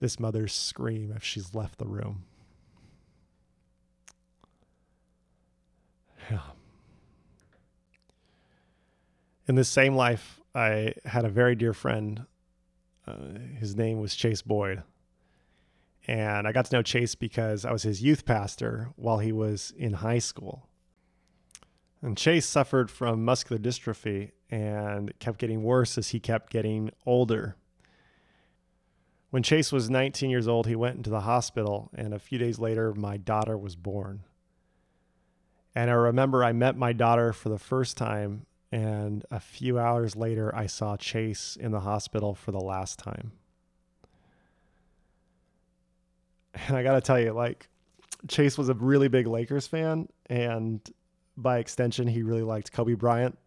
this 0.00 0.18
mother's 0.18 0.54
scream 0.54 1.12
if 1.14 1.22
she's 1.22 1.54
left 1.54 1.78
the 1.78 1.86
room. 1.86 2.24
Yeah. 6.30 6.38
In 9.50 9.56
this 9.56 9.68
same 9.68 9.96
life, 9.96 10.40
I 10.54 10.94
had 11.04 11.24
a 11.24 11.28
very 11.28 11.56
dear 11.56 11.72
friend. 11.72 12.24
Uh, 13.04 13.16
his 13.58 13.74
name 13.74 13.98
was 13.98 14.14
Chase 14.14 14.42
Boyd. 14.42 14.84
And 16.06 16.46
I 16.46 16.52
got 16.52 16.66
to 16.66 16.76
know 16.76 16.82
Chase 16.82 17.16
because 17.16 17.64
I 17.64 17.72
was 17.72 17.82
his 17.82 18.00
youth 18.00 18.24
pastor 18.24 18.90
while 18.94 19.18
he 19.18 19.32
was 19.32 19.72
in 19.76 19.94
high 19.94 20.20
school. 20.20 20.68
And 22.00 22.16
Chase 22.16 22.46
suffered 22.46 22.92
from 22.92 23.24
muscular 23.24 23.60
dystrophy 23.60 24.30
and 24.52 25.18
kept 25.18 25.40
getting 25.40 25.64
worse 25.64 25.98
as 25.98 26.10
he 26.10 26.20
kept 26.20 26.52
getting 26.52 26.92
older. 27.04 27.56
When 29.30 29.42
Chase 29.42 29.72
was 29.72 29.90
19 29.90 30.30
years 30.30 30.46
old, 30.46 30.68
he 30.68 30.76
went 30.76 30.98
into 30.98 31.10
the 31.10 31.22
hospital, 31.22 31.90
and 31.92 32.14
a 32.14 32.20
few 32.20 32.38
days 32.38 32.60
later, 32.60 32.94
my 32.94 33.16
daughter 33.16 33.58
was 33.58 33.74
born. 33.74 34.22
And 35.74 35.90
I 35.90 35.94
remember 35.94 36.44
I 36.44 36.52
met 36.52 36.76
my 36.76 36.92
daughter 36.92 37.32
for 37.32 37.48
the 37.48 37.58
first 37.58 37.96
time, 37.96 38.46
and 38.72 39.24
a 39.30 39.40
few 39.40 39.78
hours 39.78 40.14
later, 40.14 40.54
I 40.54 40.66
saw 40.66 40.96
Chase 40.96 41.56
in 41.58 41.72
the 41.72 41.80
hospital 41.80 42.34
for 42.34 42.52
the 42.52 42.60
last 42.60 42.98
time. 42.98 43.32
And 46.68 46.76
I 46.76 46.82
got 46.82 46.94
to 46.94 47.00
tell 47.00 47.18
you, 47.18 47.32
like, 47.32 47.68
Chase 48.28 48.58
was 48.58 48.68
a 48.68 48.74
really 48.74 49.08
big 49.08 49.26
Lakers 49.26 49.66
fan, 49.66 50.08
and 50.26 50.80
by 51.36 51.58
extension, 51.58 52.06
he 52.06 52.22
really 52.22 52.42
liked 52.42 52.72
Kobe 52.72 52.94
Bryant. 52.94 53.38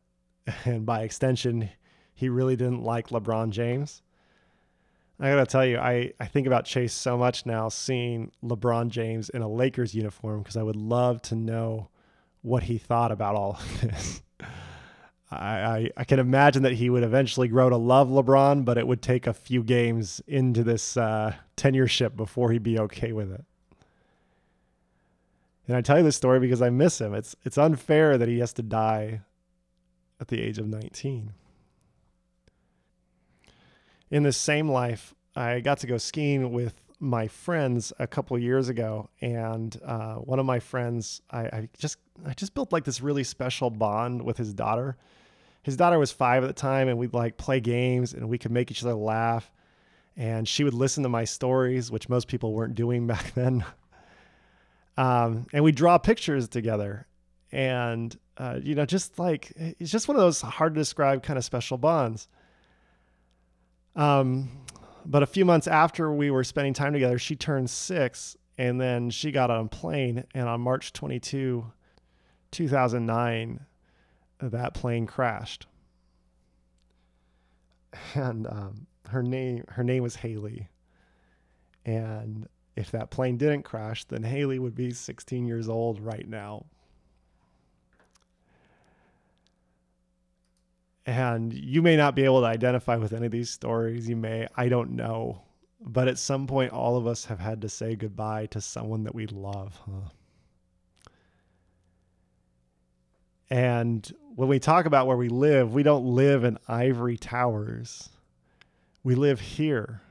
And 0.66 0.86
by 0.86 1.04
extension, 1.04 1.70
he 2.14 2.28
really 2.28 2.58
didn't 2.58 2.84
like 2.84 3.10
LeBron 3.10 3.52
James. 3.52 4.02
I 5.20 5.30
gotta 5.30 5.46
tell 5.46 5.66
you, 5.66 5.78
I, 5.78 6.12
I 6.20 6.26
think 6.26 6.48
about 6.48 6.66
Chase 6.66 6.92
so 6.92 7.18
much 7.18 7.46
now 7.46 7.70
seeing 7.70 8.32
LeBron 8.44 8.90
James 8.90 9.30
in 9.30 9.42
a 9.42 9.48
Lakers 9.48 9.96
uniform 9.96 10.40
because 10.42 10.58
I 10.58 10.64
would 10.64 10.76
love 10.76 11.22
to 11.24 11.36
know 11.36 11.88
what 12.42 12.64
he 12.64 12.78
thought 12.78 13.14
about 13.14 13.36
all 13.36 13.52
of 13.52 13.82
this. 13.82 14.22
I, 15.40 15.90
I, 15.98 16.04
can 16.04 16.20
imagine 16.20 16.64
that 16.64 16.74
he 16.74 16.90
would 16.90 17.04
eventually 17.04 17.48
grow 17.48 17.70
to 17.70 17.78
love 17.78 18.10
LeBron, 18.10 18.66
but 18.66 18.78
it 18.78 18.88
would 18.88 19.02
take 19.02 19.28
a 19.28 19.34
few 19.34 19.64
games 19.64 20.22
into 20.28 20.64
this 20.64 20.98
uh, 20.98 21.36
tenureship 21.58 22.16
before 22.16 22.52
he'd 22.52 22.64
be 22.64 22.80
okay 22.80 23.12
with 23.12 23.32
it. 23.32 23.44
And 25.68 25.78
I 25.78 25.82
tell 25.82 25.98
you 25.98 26.04
this 26.04 26.16
story 26.16 26.40
because 26.40 26.62
I 26.62 26.70
miss 26.70 27.00
him. 27.00 27.14
It's 27.14 27.36
it's 27.44 27.58
unfair 27.58 28.18
that 28.18 28.28
he 28.28 28.40
has 28.40 28.54
to 28.54 28.62
die 28.62 29.22
at 30.20 30.28
the 30.28 30.42
age 30.42 30.58
of 30.58 30.68
19. 30.68 31.34
In 34.12 34.24
this 34.24 34.38
same 34.38 34.70
life, 34.70 35.16
I 35.36 35.62
got 35.62 35.80
to 35.80 35.88
go 35.88 35.98
skiing 35.98 36.52
with 36.52 36.76
my 37.00 37.28
friends 37.28 37.92
a 38.00 38.08
couple 38.08 38.38
years 38.40 38.70
ago, 38.70 39.10
and 39.22 39.78
uh, 39.86 40.16
one 40.16 40.40
of 40.40 40.46
my 40.46 40.60
friends, 40.60 41.22
I, 41.32 41.42
I 41.42 41.70
just 41.78 41.98
I 42.26 42.34
just 42.34 42.54
built 42.54 42.72
like 42.72 42.86
this 42.86 43.02
really 43.02 43.24
special 43.24 43.70
bond 43.70 44.22
with 44.22 44.38
his 44.38 44.54
daughter. 44.54 44.98
His 45.64 45.78
daughter 45.78 45.98
was 45.98 46.12
five 46.12 46.44
at 46.44 46.48
the 46.48 46.54
time, 46.54 46.90
and 46.90 46.98
we'd 46.98 47.14
like 47.14 47.38
play 47.38 47.60
games, 47.60 48.14
and 48.14 48.30
we 48.30 48.38
could 48.38 48.52
make 48.52 48.70
each 48.70 48.84
other 48.84 48.94
laugh. 48.94 49.50
And 50.16 50.48
she 50.48 50.64
would 50.64 50.74
listen 50.74 51.04
to 51.04 51.10
my 51.10 51.24
stories, 51.24 51.90
which 51.90 52.10
most 52.10 52.28
people 52.28 52.54
weren't 52.54 52.76
doing 52.76 53.08
back 53.14 53.34
then. 53.34 53.66
Um, 54.98 55.48
and 55.54 55.64
we 55.64 55.72
draw 55.72 55.98
pictures 55.98 56.48
together, 56.48 57.08
and 57.52 58.16
uh, 58.38 58.60
you 58.62 58.76
know, 58.76 58.86
just 58.86 59.18
like 59.18 59.52
it's 59.56 59.90
just 59.92 60.08
one 60.08 60.18
of 60.18 60.22
those 60.22 60.42
hard 60.42 60.76
to 60.76 60.82
describe 60.82 61.24
kind 61.24 61.38
of 61.40 61.46
special 61.46 61.78
bonds. 61.78 62.28
Um, 63.96 64.50
but 65.06 65.24
a 65.24 65.28
few 65.28 65.46
months 65.46 65.68
after 65.68 66.12
we 66.12 66.30
were 66.30 66.44
spending 66.44 66.74
time 66.74 66.94
together, 66.94 67.18
she 67.18 67.36
turned 67.36 67.70
six, 67.70 68.38
and 68.58 68.80
then 68.80 69.10
she 69.10 69.32
got 69.32 69.50
on 69.50 69.66
a 69.66 69.70
plane, 69.70 70.26
and 70.34 70.48
on 70.48 70.62
March 70.62 70.94
22, 70.94 71.66
2009, 72.52 73.60
that 74.52 74.74
plane 74.74 75.06
crashed. 75.06 75.68
And 78.16 78.48
um, 78.48 78.88
her 79.10 79.22
name 79.22 79.64
her 79.70 79.84
name 79.84 80.02
was 80.02 80.16
Haley, 80.16 80.70
and 81.86 82.48
if 82.76 82.92
that 82.92 83.12
plane 83.12 83.38
didn't 83.38 83.64
crash, 83.64 84.04
then 84.06 84.24
Haley 84.24 84.60
would 84.60 84.76
be 84.76 84.92
16 84.92 85.46
years 85.46 85.70
old 85.70 86.00
right 86.00 86.28
now. 86.28 86.66
And 91.06 91.54
you 91.54 91.82
may 91.82 91.98
not 91.98 92.16
be 92.16 92.24
able 92.24 92.42
to 92.42 92.48
identify 92.48 92.96
with 92.96 93.14
any 93.14 93.26
of 93.26 93.32
these 93.32 93.50
stories. 93.50 94.08
You 94.08 94.16
may, 94.16 94.48
I 94.56 94.70
don't 94.70 94.92
know. 94.92 95.44
But 95.82 96.08
at 96.08 96.18
some 96.18 96.48
point, 96.48 96.72
all 96.72 96.96
of 96.96 97.06
us 97.06 97.26
have 97.26 97.40
had 97.40 97.62
to 97.62 97.70
say 97.70 97.96
goodbye 97.96 98.46
to 98.48 98.62
someone 98.62 99.04
that 99.04 99.14
we 99.14 99.28
love. 99.28 99.78
Huh? 99.86 100.10
And 103.50 104.12
when 104.36 104.50
we 104.50 104.60
talk 104.60 104.86
about 104.86 105.08
where 105.08 105.18
we 105.18 105.30
live, 105.30 105.74
we 105.74 105.84
don't 105.84 106.06
live 106.06 106.44
in 106.44 106.58
ivory 106.68 107.18
towers. 107.18 108.10
We 109.04 109.16
live 109.16 109.40
here 109.40 110.02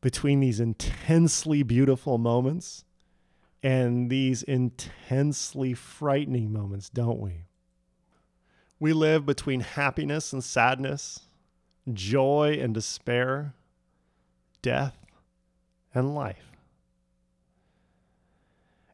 between 0.00 0.40
these 0.40 0.60
intensely 0.60 1.62
beautiful 1.62 2.18
moments 2.18 2.84
and 3.62 4.08
these 4.08 4.42
intensely 4.42 5.74
frightening 5.74 6.52
moments, 6.52 6.88
don't 6.88 7.18
we? 7.18 7.46
We 8.78 8.92
live 8.92 9.26
between 9.26 9.60
happiness 9.60 10.32
and 10.32 10.44
sadness, 10.44 11.20
joy 11.92 12.58
and 12.60 12.74
despair, 12.74 13.54
death 14.62 14.96
and 15.94 16.14
life. 16.14 16.55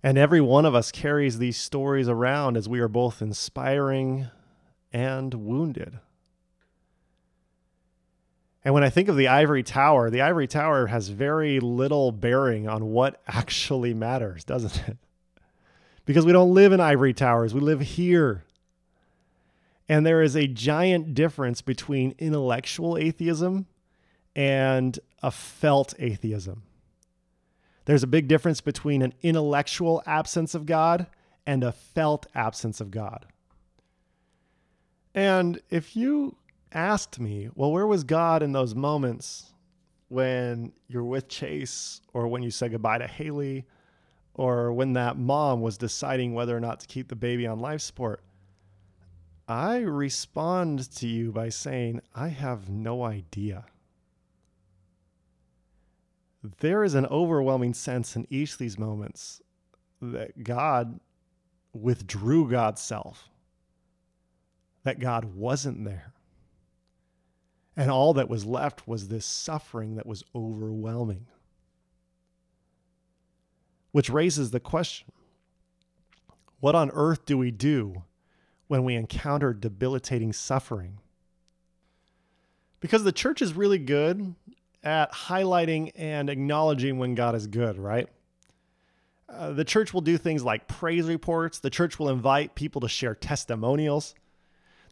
And 0.02 0.18
every 0.18 0.40
one 0.40 0.64
of 0.64 0.74
us 0.74 0.90
carries 0.90 1.38
these 1.38 1.56
stories 1.56 2.08
around 2.08 2.56
as 2.56 2.68
we 2.68 2.80
are 2.80 2.88
both 2.88 3.22
inspiring 3.22 4.28
and 4.92 5.32
wounded. 5.32 5.98
And 8.64 8.74
when 8.74 8.84
I 8.84 8.90
think 8.90 9.08
of 9.08 9.16
the 9.16 9.28
ivory 9.28 9.62
tower, 9.62 10.10
the 10.10 10.20
ivory 10.20 10.46
tower 10.46 10.86
has 10.86 11.08
very 11.08 11.60
little 11.60 12.12
bearing 12.12 12.68
on 12.68 12.86
what 12.86 13.20
actually 13.28 13.94
matters, 13.94 14.44
doesn't 14.44 14.88
it? 14.88 14.96
Because 16.04 16.26
we 16.26 16.32
don't 16.32 16.54
live 16.54 16.72
in 16.72 16.80
ivory 16.80 17.14
towers, 17.14 17.54
we 17.54 17.60
live 17.60 17.80
here. 17.80 18.44
And 19.88 20.06
there 20.06 20.22
is 20.22 20.36
a 20.36 20.46
giant 20.46 21.14
difference 21.14 21.60
between 21.60 22.14
intellectual 22.18 22.96
atheism 22.96 23.66
and 24.34 24.98
a 25.22 25.30
felt 25.30 25.94
atheism. 25.98 26.62
There's 27.84 28.02
a 28.02 28.08
big 28.08 28.28
difference 28.28 28.60
between 28.60 29.02
an 29.02 29.14
intellectual 29.22 30.02
absence 30.06 30.54
of 30.54 30.66
God 30.66 31.06
and 31.46 31.64
a 31.64 31.72
felt 31.72 32.26
absence 32.34 32.80
of 32.80 32.90
God. 32.90 33.26
And 35.14 35.60
if 35.68 35.96
you 35.96 36.36
asked 36.72 37.20
me, 37.20 37.50
well, 37.54 37.72
where 37.72 37.86
was 37.86 38.04
God 38.04 38.42
in 38.42 38.52
those 38.52 38.74
moments 38.74 39.52
when 40.08 40.72
you're 40.88 41.04
with 41.04 41.28
Chase 41.28 42.00
or 42.12 42.28
when 42.28 42.42
you 42.42 42.50
said 42.50 42.70
goodbye 42.70 42.98
to 42.98 43.06
Haley 43.06 43.66
or 44.34 44.72
when 44.72 44.94
that 44.94 45.18
mom 45.18 45.60
was 45.60 45.76
deciding 45.76 46.34
whether 46.34 46.56
or 46.56 46.60
not 46.60 46.80
to 46.80 46.86
keep 46.86 47.08
the 47.08 47.16
baby 47.16 47.46
on 47.46 47.60
life 47.60 47.80
support? 47.80 48.22
I 49.48 49.78
respond 49.78 50.90
to 50.92 51.06
you 51.06 51.32
by 51.32 51.48
saying, 51.48 52.00
I 52.14 52.28
have 52.28 52.70
no 52.70 53.02
idea. 53.02 53.64
There 56.42 56.82
is 56.82 56.94
an 56.94 57.06
overwhelming 57.06 57.74
sense 57.74 58.16
in 58.16 58.26
each 58.28 58.52
of 58.52 58.58
these 58.58 58.78
moments 58.78 59.40
that 60.00 60.42
God 60.42 60.98
withdrew 61.72 62.50
God's 62.50 62.80
self, 62.80 63.28
that 64.82 64.98
God 64.98 65.36
wasn't 65.36 65.84
there. 65.84 66.12
And 67.76 67.90
all 67.90 68.12
that 68.14 68.28
was 68.28 68.44
left 68.44 68.86
was 68.86 69.08
this 69.08 69.24
suffering 69.24 69.94
that 69.94 70.06
was 70.06 70.24
overwhelming. 70.34 71.26
Which 73.92 74.10
raises 74.10 74.50
the 74.50 74.60
question 74.60 75.12
what 76.60 76.74
on 76.74 76.90
earth 76.92 77.26
do 77.26 77.36
we 77.36 77.50
do 77.50 78.04
when 78.68 78.84
we 78.84 78.94
encounter 78.94 79.52
debilitating 79.52 80.32
suffering? 80.32 80.98
Because 82.78 83.04
the 83.04 83.12
church 83.12 83.42
is 83.42 83.54
really 83.54 83.78
good 83.78 84.34
at 84.82 85.12
highlighting 85.12 85.92
and 85.94 86.28
acknowledging 86.28 86.98
when 86.98 87.14
God 87.14 87.34
is 87.34 87.46
good, 87.46 87.78
right? 87.78 88.08
Uh, 89.28 89.52
the 89.52 89.64
church 89.64 89.94
will 89.94 90.00
do 90.00 90.18
things 90.18 90.44
like 90.44 90.68
praise 90.68 91.06
reports. 91.06 91.58
The 91.60 91.70
church 91.70 91.98
will 91.98 92.08
invite 92.08 92.54
people 92.54 92.80
to 92.82 92.88
share 92.88 93.14
testimonials. 93.14 94.14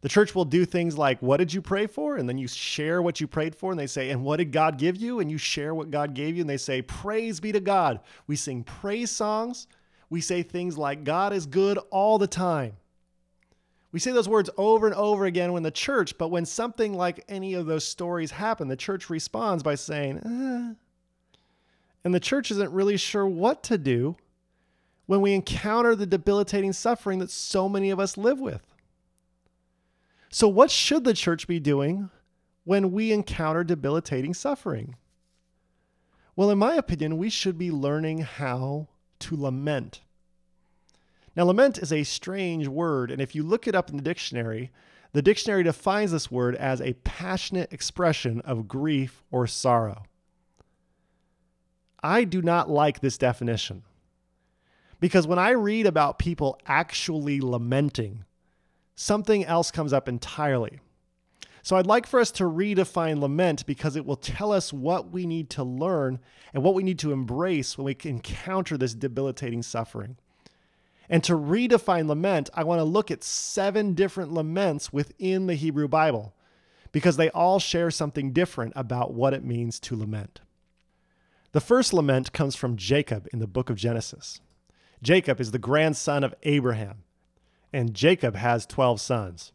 The 0.02 0.08
church 0.08 0.34
will 0.34 0.46
do 0.46 0.64
things 0.64 0.96
like, 0.96 1.20
What 1.20 1.36
did 1.36 1.52
you 1.52 1.60
pray 1.60 1.86
for? 1.86 2.16
And 2.16 2.28
then 2.28 2.38
you 2.38 2.48
share 2.48 3.02
what 3.02 3.20
you 3.20 3.26
prayed 3.26 3.54
for. 3.54 3.70
And 3.70 3.78
they 3.78 3.86
say, 3.86 4.10
And 4.10 4.24
what 4.24 4.36
did 4.36 4.50
God 4.50 4.78
give 4.78 4.96
you? 4.96 5.20
And 5.20 5.30
you 5.30 5.36
share 5.36 5.74
what 5.74 5.90
God 5.90 6.14
gave 6.14 6.36
you. 6.36 6.40
And 6.40 6.48
they 6.48 6.56
say, 6.56 6.80
Praise 6.80 7.38
be 7.38 7.52
to 7.52 7.60
God. 7.60 8.00
We 8.26 8.36
sing 8.36 8.64
praise 8.64 9.10
songs. 9.10 9.66
we 10.08 10.22
say 10.22 10.42
things 10.42 10.78
like, 10.78 11.04
God 11.04 11.32
is 11.34 11.44
good 11.44 11.78
all 11.90 12.18
the 12.18 12.26
time. 12.26 12.76
We 13.92 13.98
say 13.98 14.12
those 14.12 14.28
words 14.28 14.50
over 14.56 14.86
and 14.86 14.94
over 14.94 15.24
again 15.24 15.52
when 15.52 15.64
the 15.64 15.70
church, 15.70 16.16
but 16.16 16.28
when 16.28 16.46
something 16.46 16.94
like 16.94 17.24
any 17.28 17.54
of 17.54 17.66
those 17.66 17.84
stories 17.84 18.30
happen, 18.30 18.68
the 18.68 18.76
church 18.76 19.10
responds 19.10 19.62
by 19.62 19.74
saying, 19.74 20.18
eh. 20.18 20.74
and 22.04 22.14
the 22.14 22.20
church 22.20 22.50
isn't 22.52 22.72
really 22.72 22.96
sure 22.96 23.26
what 23.26 23.62
to 23.64 23.76
do 23.76 24.16
when 25.06 25.20
we 25.20 25.34
encounter 25.34 25.96
the 25.96 26.06
debilitating 26.06 26.72
suffering 26.72 27.18
that 27.18 27.30
so 27.30 27.68
many 27.68 27.90
of 27.90 27.98
us 27.98 28.16
live 28.16 28.38
with. 28.38 28.62
So, 30.30 30.46
what 30.46 30.70
should 30.70 31.02
the 31.02 31.14
church 31.14 31.48
be 31.48 31.58
doing 31.58 32.10
when 32.62 32.92
we 32.92 33.10
encounter 33.10 33.64
debilitating 33.64 34.34
suffering? 34.34 34.94
Well, 36.36 36.50
in 36.50 36.58
my 36.58 36.76
opinion, 36.76 37.18
we 37.18 37.28
should 37.28 37.58
be 37.58 37.72
learning 37.72 38.18
how 38.18 38.86
to 39.18 39.36
lament. 39.36 40.02
Now, 41.40 41.46
lament 41.46 41.78
is 41.78 41.90
a 41.90 42.04
strange 42.04 42.68
word, 42.68 43.10
and 43.10 43.18
if 43.18 43.34
you 43.34 43.42
look 43.42 43.66
it 43.66 43.74
up 43.74 43.88
in 43.88 43.96
the 43.96 44.02
dictionary, 44.02 44.70
the 45.14 45.22
dictionary 45.22 45.62
defines 45.62 46.12
this 46.12 46.30
word 46.30 46.54
as 46.54 46.82
a 46.82 46.92
passionate 46.92 47.72
expression 47.72 48.42
of 48.42 48.68
grief 48.68 49.22
or 49.30 49.46
sorrow. 49.46 50.02
I 52.02 52.24
do 52.24 52.42
not 52.42 52.68
like 52.68 53.00
this 53.00 53.16
definition 53.16 53.84
because 55.00 55.26
when 55.26 55.38
I 55.38 55.52
read 55.52 55.86
about 55.86 56.18
people 56.18 56.60
actually 56.66 57.40
lamenting, 57.40 58.26
something 58.94 59.42
else 59.42 59.70
comes 59.70 59.94
up 59.94 60.10
entirely. 60.10 60.80
So 61.62 61.76
I'd 61.76 61.86
like 61.86 62.06
for 62.06 62.20
us 62.20 62.30
to 62.32 62.44
redefine 62.44 63.18
lament 63.18 63.64
because 63.64 63.96
it 63.96 64.04
will 64.04 64.16
tell 64.16 64.52
us 64.52 64.74
what 64.74 65.10
we 65.10 65.24
need 65.24 65.48
to 65.48 65.64
learn 65.64 66.18
and 66.52 66.62
what 66.62 66.74
we 66.74 66.82
need 66.82 66.98
to 66.98 67.12
embrace 67.12 67.78
when 67.78 67.86
we 67.86 67.96
encounter 68.04 68.76
this 68.76 68.92
debilitating 68.92 69.62
suffering. 69.62 70.18
And 71.10 71.24
to 71.24 71.32
redefine 71.32 72.06
lament, 72.06 72.48
I 72.54 72.62
want 72.62 72.78
to 72.78 72.84
look 72.84 73.10
at 73.10 73.24
seven 73.24 73.94
different 73.94 74.32
laments 74.32 74.92
within 74.92 75.48
the 75.48 75.56
Hebrew 75.56 75.88
Bible 75.88 76.32
because 76.92 77.16
they 77.16 77.30
all 77.30 77.58
share 77.58 77.90
something 77.90 78.32
different 78.32 78.72
about 78.76 79.12
what 79.12 79.34
it 79.34 79.44
means 79.44 79.80
to 79.80 79.96
lament. 79.96 80.40
The 81.52 81.60
first 81.60 81.92
lament 81.92 82.32
comes 82.32 82.54
from 82.54 82.76
Jacob 82.76 83.26
in 83.32 83.40
the 83.40 83.48
book 83.48 83.70
of 83.70 83.76
Genesis. 83.76 84.40
Jacob 85.02 85.40
is 85.40 85.50
the 85.50 85.58
grandson 85.58 86.22
of 86.22 86.34
Abraham, 86.44 87.02
and 87.72 87.92
Jacob 87.92 88.36
has 88.36 88.64
12 88.64 89.00
sons. 89.00 89.52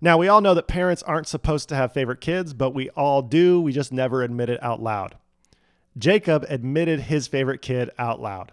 Now, 0.00 0.16
we 0.16 0.28
all 0.28 0.40
know 0.40 0.54
that 0.54 0.68
parents 0.68 1.02
aren't 1.02 1.26
supposed 1.26 1.68
to 1.68 1.76
have 1.76 1.92
favorite 1.92 2.20
kids, 2.20 2.54
but 2.54 2.70
we 2.70 2.88
all 2.90 3.20
do. 3.20 3.60
We 3.60 3.72
just 3.72 3.92
never 3.92 4.22
admit 4.22 4.48
it 4.48 4.62
out 4.62 4.82
loud. 4.82 5.16
Jacob 5.98 6.46
admitted 6.48 7.00
his 7.00 7.26
favorite 7.26 7.60
kid 7.60 7.90
out 7.98 8.20
loud, 8.20 8.52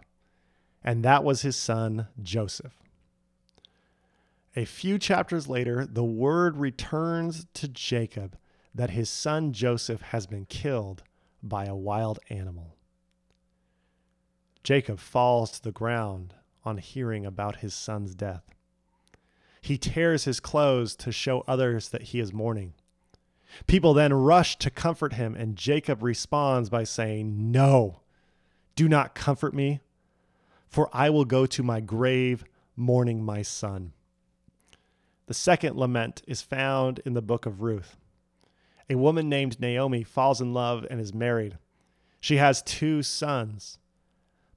and 0.83 1.03
that 1.03 1.23
was 1.23 1.41
his 1.41 1.55
son, 1.55 2.07
Joseph. 2.21 2.73
A 4.55 4.65
few 4.65 4.99
chapters 4.99 5.47
later, 5.47 5.85
the 5.85 6.03
word 6.03 6.57
returns 6.57 7.47
to 7.55 7.67
Jacob 7.67 8.37
that 8.75 8.91
his 8.91 9.09
son 9.09 9.53
Joseph 9.53 10.01
has 10.01 10.27
been 10.27 10.45
killed 10.45 11.03
by 11.41 11.65
a 11.65 11.75
wild 11.75 12.19
animal. 12.29 12.75
Jacob 14.63 14.99
falls 14.99 15.51
to 15.51 15.61
the 15.61 15.71
ground 15.71 16.35
on 16.63 16.77
hearing 16.77 17.25
about 17.25 17.57
his 17.57 17.73
son's 17.73 18.15
death. 18.15 18.43
He 19.61 19.77
tears 19.77 20.25
his 20.25 20.39
clothes 20.39 20.95
to 20.97 21.11
show 21.11 21.43
others 21.47 21.89
that 21.89 22.03
he 22.03 22.19
is 22.19 22.33
mourning. 22.33 22.73
People 23.67 23.93
then 23.93 24.13
rush 24.13 24.57
to 24.57 24.69
comfort 24.69 25.13
him, 25.13 25.35
and 25.35 25.55
Jacob 25.55 26.01
responds 26.01 26.69
by 26.69 26.83
saying, 26.83 27.51
No, 27.51 28.01
do 28.75 28.89
not 28.89 29.15
comfort 29.15 29.53
me, 29.53 29.81
for 30.73 30.89
I 30.91 31.11
will 31.11 31.23
go 31.23 31.45
to 31.45 31.61
my 31.61 31.81
grave 31.81 32.43
mourning 32.75 33.23
my 33.23 33.43
son. 33.43 33.93
The 35.27 35.33
second 35.35 35.77
lament 35.77 36.23
is 36.25 36.41
found 36.41 36.99
in 37.05 37.13
the 37.13 37.21
book 37.21 37.45
of 37.45 37.61
Ruth. 37.61 37.95
A 38.89 38.95
woman 38.95 39.29
named 39.29 39.59
Naomi 39.59 40.01
falls 40.01 40.41
in 40.41 40.51
love 40.51 40.83
and 40.89 40.99
is 40.99 41.13
married. 41.13 41.59
She 42.19 42.37
has 42.37 42.63
two 42.63 43.03
sons. 43.03 43.77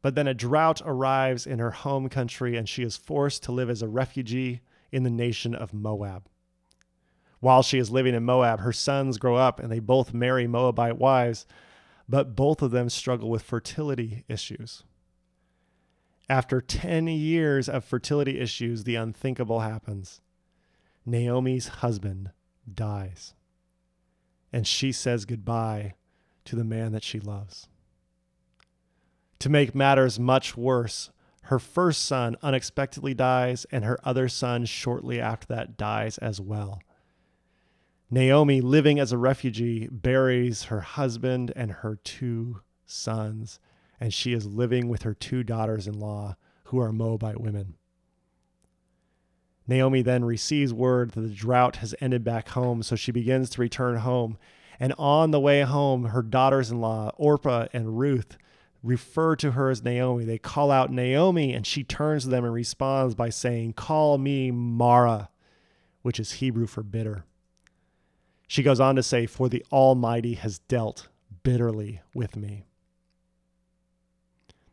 But 0.01 0.15
then 0.15 0.27
a 0.27 0.33
drought 0.33 0.81
arrives 0.87 1.47
in 1.47 1.59
her 1.59 1.73
home 1.73 2.09
country, 2.09 2.57
and 2.57 2.67
she 2.67 2.83
is 2.83 2.97
forced 2.97 3.43
to 3.43 3.53
live 3.53 3.69
as 3.69 3.83
a 3.83 3.89
refugee 3.89 4.63
in 4.91 5.03
the 5.03 5.11
nation 5.11 5.55
of 5.55 5.75
Moab. 5.75 6.31
While 7.41 7.63
she 7.63 7.77
is 7.77 7.91
living 7.91 8.15
in 8.15 8.25
Moab, 8.25 8.61
her 8.61 8.73
sons 8.73 9.19
grow 9.19 9.37
up 9.37 9.61
and 9.61 9.71
they 9.71 9.81
both 9.81 10.15
marry 10.15 10.47
Moabite 10.47 10.97
wives, 10.97 11.45
but 12.09 12.35
both 12.35 12.63
of 12.63 12.71
them 12.71 12.89
struggle 12.89 13.29
with 13.29 13.43
fertility 13.43 14.25
issues. 14.29 14.83
After 16.29 16.61
10 16.61 17.07
years 17.07 17.69
of 17.69 17.85
fertility 17.85 18.41
issues, 18.41 18.85
the 18.85 18.97
unthinkable 18.97 19.61
happens. 19.61 20.21
Naomi's 21.05 21.69
husband 21.69 22.31
dies, 22.73 23.35
and 24.53 24.67
she 24.67 24.91
says 24.91 25.25
goodbye 25.25 25.95
to 26.45 26.57
the 26.57 26.65
man 26.65 26.91
that 26.93 27.05
she 27.05 27.21
loves. 27.21 27.69
To 29.39 29.49
make 29.49 29.75
matters 29.75 30.19
much 30.19 30.57
worse, 30.57 31.11
her 31.43 31.61
first 31.61 32.05
son 32.05 32.37
unexpectedly 32.43 33.15
dies, 33.15 33.67
and 33.71 33.85
her 33.85 34.01
other 34.03 34.29
son, 34.29 34.65
shortly 34.65 35.21
after 35.21 35.47
that, 35.49 35.77
dies 35.77 36.19
as 36.19 36.41
well. 36.41 36.81
Naomi, 38.11 38.61
living 38.61 38.99
as 38.99 39.13
a 39.13 39.19
refugee, 39.19 39.89
buries 39.89 40.65
her 40.65 40.81
husband 40.81 41.53
and 41.55 41.71
her 41.71 41.97
two 42.03 42.63
sons, 42.85 43.61
and 44.01 44.13
she 44.13 44.33
is 44.33 44.47
living 44.47 44.89
with 44.89 45.03
her 45.03 45.15
two 45.15 45.43
daughters 45.43 45.87
in 45.87 45.99
law, 45.99 46.37
who 46.65 46.79
are 46.79 46.93
Moabite 46.93 47.41
women. 47.41 47.77
Naomi 49.69 50.03
then 50.03 50.25
receives 50.25 50.73
word 50.73 51.13
that 51.13 51.21
the 51.21 51.29
drought 51.29 51.77
has 51.77 51.95
ended 52.01 52.23
back 52.23 52.51
home, 52.51 52.83
so 52.83 52.95
she 52.95 53.11
begins 53.11 53.51
to 53.51 53.61
return 53.61 53.97
home. 53.97 54.39
And 54.79 54.93
on 54.99 55.31
the 55.31 55.41
way 55.41 55.63
home, 55.63 56.07
her 56.07 56.23
daughters 56.23 56.71
in 56.71 56.81
law, 56.81 57.11
Orpah 57.17 57.67
and 57.73 57.99
Ruth, 57.99 58.37
refer 58.83 59.35
to 59.37 59.53
her 59.53 59.71
as 59.71 59.83
Naomi. 59.83 60.25
They 60.25 60.39
call 60.39 60.71
out 60.71 60.93
Naomi, 60.93 61.53
and 61.53 61.67
she 61.67 61.83
turns 61.83 62.25
to 62.25 62.29
them 62.29 62.45
and 62.45 62.55
responds 62.55 63.15
by 63.15 63.31
saying, 63.31 63.73
Call 63.73 64.19
me 64.19 64.51
Mara, 64.51 65.31
which 66.03 66.21
is 66.21 66.33
Hebrew 66.33 66.67
for 66.67 66.83
bitter. 66.83 67.25
She 68.47 68.63
goes 68.63 68.79
on 68.79 68.95
to 68.97 69.03
say, 69.03 69.27
For 69.27 69.49
the 69.49 69.65
Almighty 69.73 70.35
has 70.35 70.61
dealt 70.61 71.09
bitterly 71.43 72.03
with 72.15 72.37
me. 72.37 72.67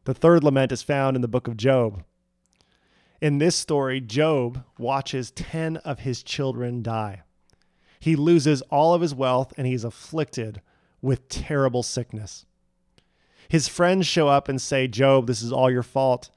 The 0.06 0.14
third 0.14 0.44
lament 0.44 0.72
is 0.72 0.82
found 0.82 1.16
in 1.16 1.22
the 1.22 1.28
book 1.28 1.48
of 1.48 1.56
Job. 1.56 2.04
In 3.22 3.38
this 3.38 3.56
story, 3.56 4.02
Job 4.02 4.66
watches 4.78 5.32
10 5.32 5.78
of 5.78 6.00
his 6.00 6.24
children 6.24 6.84
die. 6.84 7.22
He 8.02 8.18
loses 8.18 8.62
all 8.64 8.94
of 8.94 9.02
his 9.02 9.16
wealth 9.16 9.54
and 9.56 9.66
he's 9.66 9.86
afflicted 9.86 10.62
with 11.02 11.30
terrible 11.30 11.84
sickness. 11.84 12.46
His 13.48 13.70
friends 13.70 14.06
show 14.06 14.28
up 14.28 14.50
and 14.50 14.62
say, 14.62 14.90
Job, 14.90 15.28
this 15.28 15.42
is 15.42 15.54
all 15.54 15.72
your 15.72 15.84
fault. 15.84 16.30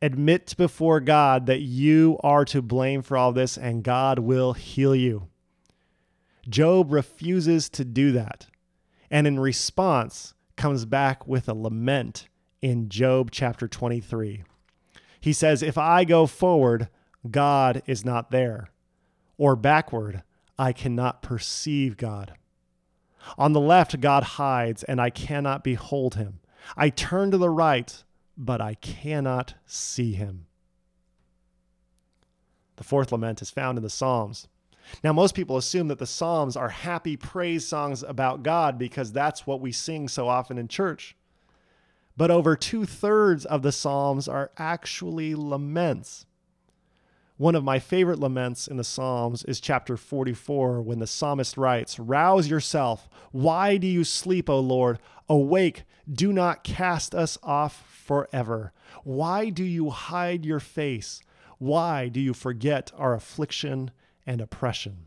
Admit 0.00 0.54
before 0.56 1.00
God 1.00 1.44
that 1.44 1.60
you 1.60 2.18
are 2.22 2.46
to 2.46 2.62
blame 2.62 3.02
for 3.02 3.18
all 3.18 3.32
this, 3.32 3.58
and 3.58 3.84
God 3.84 4.18
will 4.18 4.54
heal 4.54 4.94
you. 4.94 5.28
Job 6.48 6.90
refuses 6.90 7.68
to 7.70 7.84
do 7.84 8.12
that. 8.12 8.46
And 9.10 9.26
in 9.26 9.38
response, 9.38 10.32
comes 10.56 10.86
back 10.86 11.26
with 11.26 11.48
a 11.48 11.54
lament 11.54 12.28
in 12.62 12.88
Job 12.88 13.30
chapter 13.30 13.66
23. 13.66 14.44
He 15.20 15.32
says, 15.32 15.62
If 15.62 15.78
I 15.78 16.04
go 16.04 16.26
forward, 16.26 16.88
God 17.30 17.82
is 17.86 18.04
not 18.04 18.30
there, 18.30 18.70
or 19.36 19.56
backward, 19.56 20.22
I 20.58 20.72
cannot 20.72 21.22
perceive 21.22 21.96
God. 21.96 22.34
On 23.36 23.52
the 23.52 23.60
left, 23.60 24.00
God 24.00 24.22
hides, 24.22 24.82
and 24.84 25.00
I 25.00 25.10
cannot 25.10 25.64
behold 25.64 26.14
him. 26.14 26.40
I 26.76 26.90
turn 26.90 27.30
to 27.30 27.38
the 27.38 27.50
right, 27.50 28.02
but 28.36 28.60
I 28.60 28.74
cannot 28.74 29.54
see 29.66 30.12
him. 30.12 30.46
The 32.76 32.84
fourth 32.84 33.12
lament 33.12 33.42
is 33.42 33.50
found 33.50 33.76
in 33.76 33.82
the 33.82 33.90
Psalms. 33.90 34.48
Now, 35.04 35.12
most 35.12 35.34
people 35.34 35.58
assume 35.58 35.88
that 35.88 35.98
the 35.98 36.06
Psalms 36.06 36.56
are 36.56 36.70
happy 36.70 37.16
praise 37.16 37.68
songs 37.68 38.02
about 38.02 38.42
God 38.42 38.78
because 38.78 39.12
that's 39.12 39.46
what 39.46 39.60
we 39.60 39.70
sing 39.70 40.08
so 40.08 40.28
often 40.28 40.56
in 40.56 40.66
church. 40.66 41.14
But 42.20 42.30
over 42.30 42.54
two 42.54 42.84
thirds 42.84 43.46
of 43.46 43.62
the 43.62 43.72
Psalms 43.72 44.28
are 44.28 44.50
actually 44.58 45.34
laments. 45.34 46.26
One 47.38 47.54
of 47.54 47.64
my 47.64 47.78
favorite 47.78 48.18
laments 48.18 48.68
in 48.68 48.76
the 48.76 48.84
Psalms 48.84 49.42
is 49.44 49.58
chapter 49.58 49.96
44 49.96 50.82
when 50.82 50.98
the 50.98 51.06
psalmist 51.06 51.56
writes, 51.56 51.98
Rouse 51.98 52.46
yourself. 52.46 53.08
Why 53.32 53.78
do 53.78 53.86
you 53.86 54.04
sleep, 54.04 54.50
O 54.50 54.60
Lord? 54.60 54.98
Awake. 55.30 55.84
Do 56.12 56.30
not 56.30 56.62
cast 56.62 57.14
us 57.14 57.38
off 57.42 57.86
forever. 58.04 58.74
Why 59.02 59.48
do 59.48 59.64
you 59.64 59.88
hide 59.88 60.44
your 60.44 60.60
face? 60.60 61.22
Why 61.56 62.08
do 62.08 62.20
you 62.20 62.34
forget 62.34 62.92
our 62.98 63.14
affliction 63.14 63.92
and 64.26 64.42
oppression? 64.42 65.06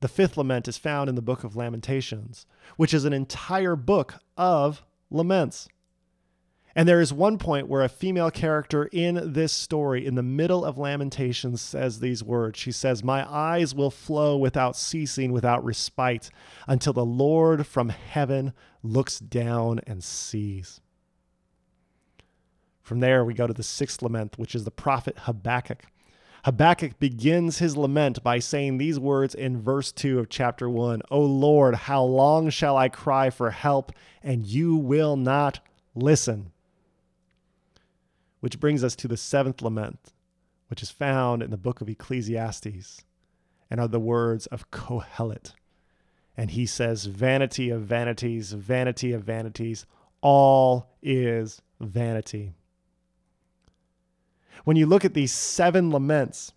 The 0.00 0.08
fifth 0.08 0.36
lament 0.36 0.68
is 0.68 0.76
found 0.76 1.08
in 1.08 1.14
the 1.14 1.22
book 1.22 1.42
of 1.42 1.56
Lamentations, 1.56 2.44
which 2.76 2.92
is 2.92 3.06
an 3.06 3.14
entire 3.14 3.76
book 3.76 4.16
of 4.36 4.82
laments. 5.10 5.68
And 6.74 6.88
there 6.88 7.00
is 7.00 7.12
one 7.12 7.36
point 7.36 7.68
where 7.68 7.82
a 7.82 7.88
female 7.88 8.30
character 8.30 8.84
in 8.92 9.32
this 9.32 9.52
story, 9.52 10.06
in 10.06 10.14
the 10.14 10.22
middle 10.22 10.64
of 10.64 10.78
Lamentations, 10.78 11.60
says 11.60 11.98
these 11.98 12.22
words. 12.22 12.58
She 12.58 12.70
says, 12.70 13.02
My 13.02 13.28
eyes 13.28 13.74
will 13.74 13.90
flow 13.90 14.36
without 14.36 14.76
ceasing, 14.76 15.32
without 15.32 15.64
respite, 15.64 16.30
until 16.68 16.92
the 16.92 17.04
Lord 17.04 17.66
from 17.66 17.88
heaven 17.88 18.52
looks 18.82 19.18
down 19.18 19.80
and 19.86 20.04
sees. 20.04 20.80
From 22.82 23.00
there, 23.00 23.24
we 23.24 23.34
go 23.34 23.46
to 23.46 23.54
the 23.54 23.62
sixth 23.62 24.00
lament, 24.00 24.38
which 24.38 24.54
is 24.54 24.64
the 24.64 24.70
prophet 24.70 25.18
Habakkuk. 25.20 25.84
Habakkuk 26.44 26.98
begins 26.98 27.58
his 27.58 27.76
lament 27.76 28.22
by 28.22 28.38
saying 28.38 28.78
these 28.78 28.98
words 28.98 29.34
in 29.34 29.60
verse 29.60 29.92
2 29.92 30.18
of 30.18 30.28
chapter 30.28 30.70
1 30.70 31.02
O 31.10 31.20
Lord, 31.20 31.74
how 31.74 32.02
long 32.02 32.48
shall 32.48 32.76
I 32.76 32.88
cry 32.88 33.28
for 33.30 33.50
help, 33.50 33.92
and 34.22 34.46
you 34.46 34.76
will 34.76 35.16
not 35.16 35.60
listen? 35.94 36.52
Which 38.40 38.58
brings 38.58 38.82
us 38.82 38.96
to 38.96 39.08
the 39.08 39.18
seventh 39.18 39.60
lament, 39.60 40.12
which 40.68 40.82
is 40.82 40.90
found 40.90 41.42
in 41.42 41.50
the 41.50 41.58
book 41.58 41.82
of 41.82 41.88
Ecclesiastes 41.90 43.04
and 43.70 43.78
are 43.78 43.88
the 43.88 44.00
words 44.00 44.46
of 44.46 44.70
Kohelet. 44.70 45.52
And 46.36 46.52
he 46.52 46.64
says, 46.64 47.04
Vanity 47.04 47.68
of 47.68 47.82
vanities, 47.82 48.52
vanity 48.52 49.12
of 49.12 49.24
vanities, 49.24 49.84
all 50.22 50.96
is 51.02 51.60
vanity. 51.80 52.54
When 54.64 54.76
you 54.76 54.86
look 54.86 55.04
at 55.04 55.14
these 55.14 55.32
seven 55.32 55.90
laments, 55.90 56.52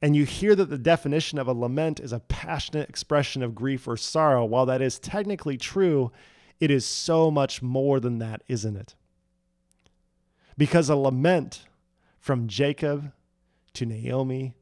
and 0.00 0.14
you 0.14 0.24
hear 0.24 0.54
that 0.54 0.70
the 0.70 0.78
definition 0.78 1.38
of 1.38 1.48
a 1.48 1.52
lament 1.52 1.98
is 1.98 2.12
a 2.12 2.20
passionate 2.20 2.88
expression 2.88 3.42
of 3.42 3.54
grief 3.54 3.88
or 3.88 3.96
sorrow, 3.96 4.44
while 4.44 4.66
that 4.66 4.80
is 4.80 4.98
technically 4.98 5.56
true, 5.56 6.12
it 6.60 6.70
is 6.70 6.86
so 6.86 7.30
much 7.30 7.62
more 7.62 7.98
than 7.98 8.18
that, 8.18 8.42
isn't 8.48 8.76
it? 8.76 8.94
Because 10.56 10.88
a 10.88 10.96
lament 10.96 11.66
from 12.18 12.48
Jacob 12.48 13.12
to 13.74 13.86
Naomi 13.86 14.54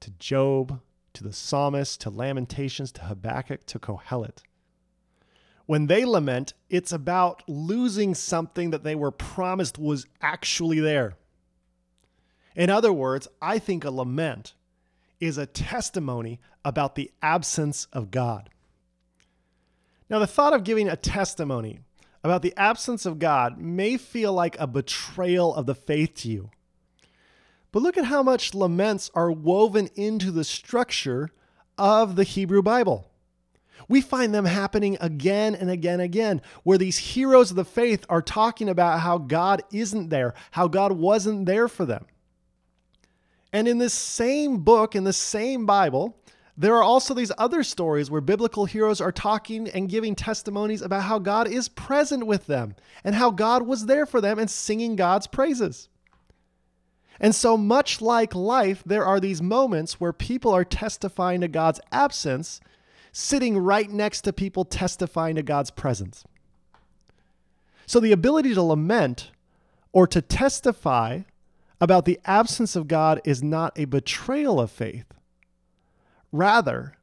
to 0.00 0.10
Job 0.18 0.80
to 1.12 1.24
the 1.24 1.32
psalmist 1.32 2.00
to 2.00 2.10
Lamentations 2.10 2.92
to 2.92 3.02
Habakkuk 3.02 3.66
to 3.66 3.78
Kohelet. 3.78 4.42
When 5.66 5.86
they 5.86 6.04
lament, 6.04 6.52
it's 6.68 6.92
about 6.92 7.42
losing 7.48 8.14
something 8.14 8.70
that 8.70 8.82
they 8.82 8.96
were 8.96 9.12
promised 9.12 9.78
was 9.78 10.06
actually 10.20 10.80
there. 10.80 11.14
In 12.60 12.68
other 12.68 12.92
words, 12.92 13.26
I 13.40 13.58
think 13.58 13.86
a 13.86 13.90
lament 13.90 14.52
is 15.18 15.38
a 15.38 15.46
testimony 15.46 16.40
about 16.62 16.94
the 16.94 17.10
absence 17.22 17.86
of 17.90 18.10
God. 18.10 18.50
Now, 20.10 20.18
the 20.18 20.26
thought 20.26 20.52
of 20.52 20.62
giving 20.62 20.86
a 20.86 20.94
testimony 20.94 21.80
about 22.22 22.42
the 22.42 22.52
absence 22.58 23.06
of 23.06 23.18
God 23.18 23.58
may 23.58 23.96
feel 23.96 24.34
like 24.34 24.60
a 24.60 24.66
betrayal 24.66 25.54
of 25.54 25.64
the 25.64 25.74
faith 25.74 26.12
to 26.16 26.28
you. 26.28 26.50
But 27.72 27.80
look 27.80 27.96
at 27.96 28.04
how 28.04 28.22
much 28.22 28.52
laments 28.52 29.10
are 29.14 29.32
woven 29.32 29.88
into 29.94 30.30
the 30.30 30.44
structure 30.44 31.30
of 31.78 32.14
the 32.14 32.24
Hebrew 32.24 32.60
Bible. 32.60 33.10
We 33.88 34.02
find 34.02 34.34
them 34.34 34.44
happening 34.44 34.98
again 35.00 35.54
and 35.54 35.70
again 35.70 35.94
and 35.94 36.02
again, 36.02 36.42
where 36.64 36.76
these 36.76 36.98
heroes 36.98 37.48
of 37.48 37.56
the 37.56 37.64
faith 37.64 38.04
are 38.10 38.20
talking 38.20 38.68
about 38.68 39.00
how 39.00 39.16
God 39.16 39.62
isn't 39.72 40.10
there, 40.10 40.34
how 40.50 40.68
God 40.68 40.92
wasn't 40.92 41.46
there 41.46 41.66
for 41.66 41.86
them. 41.86 42.04
And 43.52 43.66
in 43.66 43.78
this 43.78 43.94
same 43.94 44.58
book, 44.58 44.94
in 44.94 45.04
the 45.04 45.12
same 45.12 45.66
Bible, 45.66 46.16
there 46.56 46.76
are 46.76 46.82
also 46.82 47.14
these 47.14 47.32
other 47.38 47.62
stories 47.62 48.10
where 48.10 48.20
biblical 48.20 48.66
heroes 48.66 49.00
are 49.00 49.12
talking 49.12 49.68
and 49.68 49.88
giving 49.88 50.14
testimonies 50.14 50.82
about 50.82 51.04
how 51.04 51.18
God 51.18 51.48
is 51.48 51.68
present 51.68 52.26
with 52.26 52.46
them 52.46 52.74
and 53.02 53.14
how 53.14 53.30
God 53.30 53.62
was 53.62 53.86
there 53.86 54.04
for 54.04 54.20
them 54.20 54.38
and 54.38 54.50
singing 54.50 54.94
God's 54.94 55.26
praises. 55.26 55.88
And 57.18 57.34
so, 57.34 57.56
much 57.56 58.00
like 58.00 58.34
life, 58.34 58.82
there 58.84 59.04
are 59.04 59.20
these 59.20 59.42
moments 59.42 60.00
where 60.00 60.12
people 60.12 60.54
are 60.54 60.64
testifying 60.64 61.40
to 61.42 61.48
God's 61.48 61.80
absence, 61.92 62.60
sitting 63.12 63.58
right 63.58 63.90
next 63.90 64.22
to 64.22 64.32
people 64.32 64.64
testifying 64.64 65.36
to 65.36 65.42
God's 65.42 65.70
presence. 65.70 66.24
So, 67.86 68.00
the 68.00 68.12
ability 68.12 68.54
to 68.54 68.62
lament 68.62 69.30
or 69.92 70.06
to 70.06 70.22
testify 70.22 71.22
about 71.80 72.04
the 72.04 72.20
absence 72.24 72.76
of 72.76 72.88
God 72.88 73.20
is 73.24 73.42
not 73.42 73.78
a 73.78 73.86
betrayal 73.86 74.60
of 74.60 74.70
faith 74.70 75.06
Rather, 76.32 76.94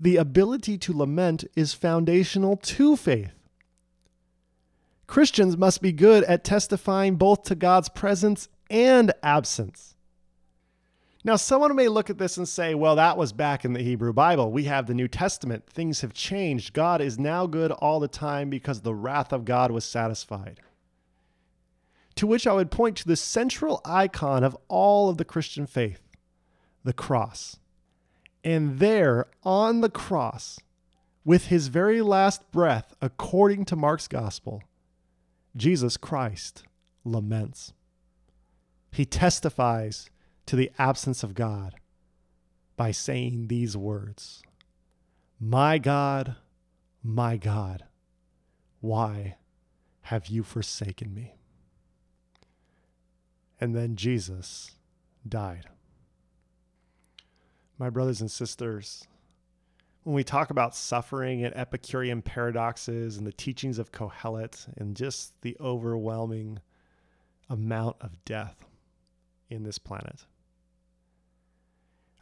the 0.00 0.16
ability 0.16 0.76
to 0.78 0.96
lament 0.96 1.44
is 1.54 1.72
foundational 1.72 2.56
to 2.56 2.96
faith. 2.96 3.34
Christians 5.06 5.56
must 5.56 5.82
be 5.82 5.92
good 5.92 6.24
at 6.24 6.42
testifying 6.42 7.16
both 7.16 7.44
to 7.44 7.54
God's 7.54 7.88
presence 7.88 8.48
and 8.70 9.12
absence. 9.22 9.94
Now, 11.24 11.36
someone 11.36 11.76
may 11.76 11.86
look 11.86 12.10
at 12.10 12.18
this 12.18 12.36
and 12.36 12.48
say, 12.48 12.74
well, 12.74 12.96
that 12.96 13.16
was 13.16 13.32
back 13.32 13.64
in 13.64 13.74
the 13.74 13.82
Hebrew 13.82 14.12
Bible. 14.12 14.50
We 14.50 14.64
have 14.64 14.86
the 14.86 14.94
New 14.94 15.06
Testament. 15.06 15.66
Things 15.68 16.00
have 16.00 16.12
changed. 16.12 16.72
God 16.72 17.00
is 17.00 17.16
now 17.16 17.46
good 17.46 17.70
all 17.70 18.00
the 18.00 18.08
time 18.08 18.50
because 18.50 18.80
the 18.80 18.94
wrath 18.94 19.32
of 19.32 19.44
God 19.44 19.70
was 19.70 19.84
satisfied. 19.84 20.58
To 22.22 22.28
which 22.28 22.46
I 22.46 22.52
would 22.52 22.70
point 22.70 22.96
to 22.98 23.08
the 23.08 23.16
central 23.16 23.80
icon 23.84 24.44
of 24.44 24.56
all 24.68 25.08
of 25.08 25.16
the 25.16 25.24
Christian 25.24 25.66
faith 25.66 26.00
the 26.84 26.92
cross. 26.92 27.56
And 28.44 28.78
there 28.78 29.26
on 29.42 29.80
the 29.80 29.90
cross, 29.90 30.60
with 31.24 31.46
his 31.46 31.66
very 31.66 32.00
last 32.00 32.48
breath, 32.52 32.94
according 33.02 33.64
to 33.64 33.74
Mark's 33.74 34.06
gospel, 34.06 34.62
Jesus 35.56 35.96
Christ 35.96 36.62
laments. 37.04 37.72
He 38.92 39.04
testifies 39.04 40.08
to 40.46 40.54
the 40.54 40.70
absence 40.78 41.24
of 41.24 41.34
God 41.34 41.74
by 42.76 42.92
saying 42.92 43.48
these 43.48 43.76
words 43.76 44.44
My 45.40 45.76
God, 45.76 46.36
my 47.02 47.36
God, 47.36 47.82
why 48.80 49.38
have 50.02 50.28
you 50.28 50.44
forsaken 50.44 51.12
me? 51.12 51.34
And 53.62 53.74
then 53.74 53.94
Jesus 53.94 54.72
died 55.28 55.68
my 57.82 57.90
brothers 57.90 58.20
and 58.20 58.30
sisters, 58.30 59.08
when 60.04 60.14
we 60.14 60.22
talk 60.22 60.50
about 60.50 60.76
suffering 60.76 61.44
and 61.44 61.52
Epicurean 61.56 62.22
paradoxes 62.22 63.16
and 63.16 63.26
the 63.26 63.32
teachings 63.32 63.76
of 63.76 63.90
Kohelet 63.90 64.68
and 64.76 64.94
just 64.94 65.32
the 65.42 65.56
overwhelming 65.60 66.60
amount 67.50 67.96
of 68.00 68.24
death 68.24 68.64
in 69.50 69.64
this 69.64 69.78
planet, 69.78 70.26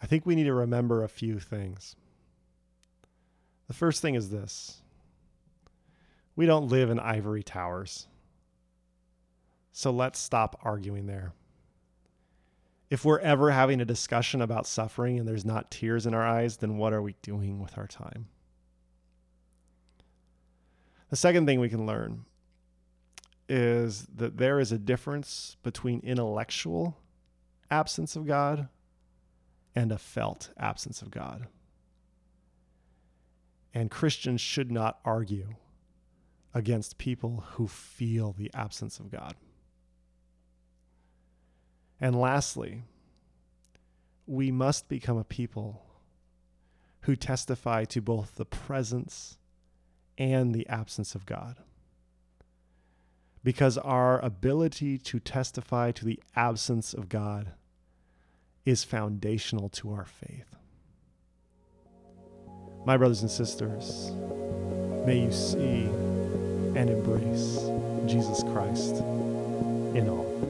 I 0.02 0.06
think 0.06 0.24
we 0.24 0.34
need 0.34 0.44
to 0.44 0.54
remember 0.54 1.04
a 1.04 1.10
few 1.10 1.38
things. 1.38 1.94
The 3.68 3.74
first 3.74 4.00
thing 4.00 4.14
is 4.14 4.30
this 4.30 4.80
we 6.36 6.46
don't 6.46 6.68
live 6.68 6.88
in 6.88 6.98
ivory 6.98 7.42
towers. 7.42 8.06
So 9.72 9.90
let's 9.90 10.18
stop 10.18 10.60
arguing 10.62 11.06
there 11.06 11.32
if 12.90 13.04
we're 13.04 13.20
ever 13.20 13.52
having 13.52 13.80
a 13.80 13.84
discussion 13.84 14.42
about 14.42 14.66
suffering 14.66 15.18
and 15.18 15.26
there's 15.26 15.44
not 15.44 15.70
tears 15.70 16.06
in 16.06 16.12
our 16.12 16.26
eyes, 16.26 16.56
then 16.56 16.76
what 16.76 16.92
are 16.92 17.00
we 17.00 17.14
doing 17.22 17.60
with 17.60 17.78
our 17.78 17.86
time? 17.86 18.26
The 21.08 21.16
second 21.16 21.46
thing 21.46 21.60
we 21.60 21.68
can 21.68 21.86
learn 21.86 22.24
is 23.48 24.06
that 24.16 24.36
there 24.38 24.58
is 24.58 24.72
a 24.72 24.78
difference 24.78 25.56
between 25.62 26.00
intellectual 26.00 26.96
absence 27.70 28.16
of 28.16 28.26
God 28.26 28.68
and 29.74 29.92
a 29.92 29.98
felt 29.98 30.50
absence 30.58 31.00
of 31.00 31.10
God. 31.10 31.46
And 33.72 33.88
Christians 33.90 34.40
should 34.40 34.72
not 34.72 34.98
argue 35.04 35.54
against 36.52 36.98
people 36.98 37.44
who 37.52 37.68
feel 37.68 38.32
the 38.32 38.50
absence 38.52 38.98
of 38.98 39.12
God. 39.12 39.36
And 42.00 42.18
lastly, 42.18 42.84
we 44.26 44.50
must 44.50 44.88
become 44.88 45.18
a 45.18 45.24
people 45.24 45.82
who 47.02 47.16
testify 47.16 47.84
to 47.84 48.00
both 48.00 48.36
the 48.36 48.44
presence 48.44 49.38
and 50.16 50.54
the 50.54 50.68
absence 50.68 51.14
of 51.14 51.26
God. 51.26 51.56
Because 53.42 53.78
our 53.78 54.20
ability 54.20 54.98
to 54.98 55.18
testify 55.18 55.92
to 55.92 56.04
the 56.04 56.20
absence 56.36 56.92
of 56.92 57.08
God 57.08 57.52
is 58.64 58.84
foundational 58.84 59.68
to 59.70 59.92
our 59.92 60.04
faith. 60.04 60.56
My 62.84 62.96
brothers 62.96 63.22
and 63.22 63.30
sisters, 63.30 64.10
may 65.06 65.20
you 65.22 65.32
see 65.32 65.84
and 66.76 66.88
embrace 66.88 67.68
Jesus 68.06 68.42
Christ 68.42 68.96
in 69.94 70.08
all. 70.08 70.49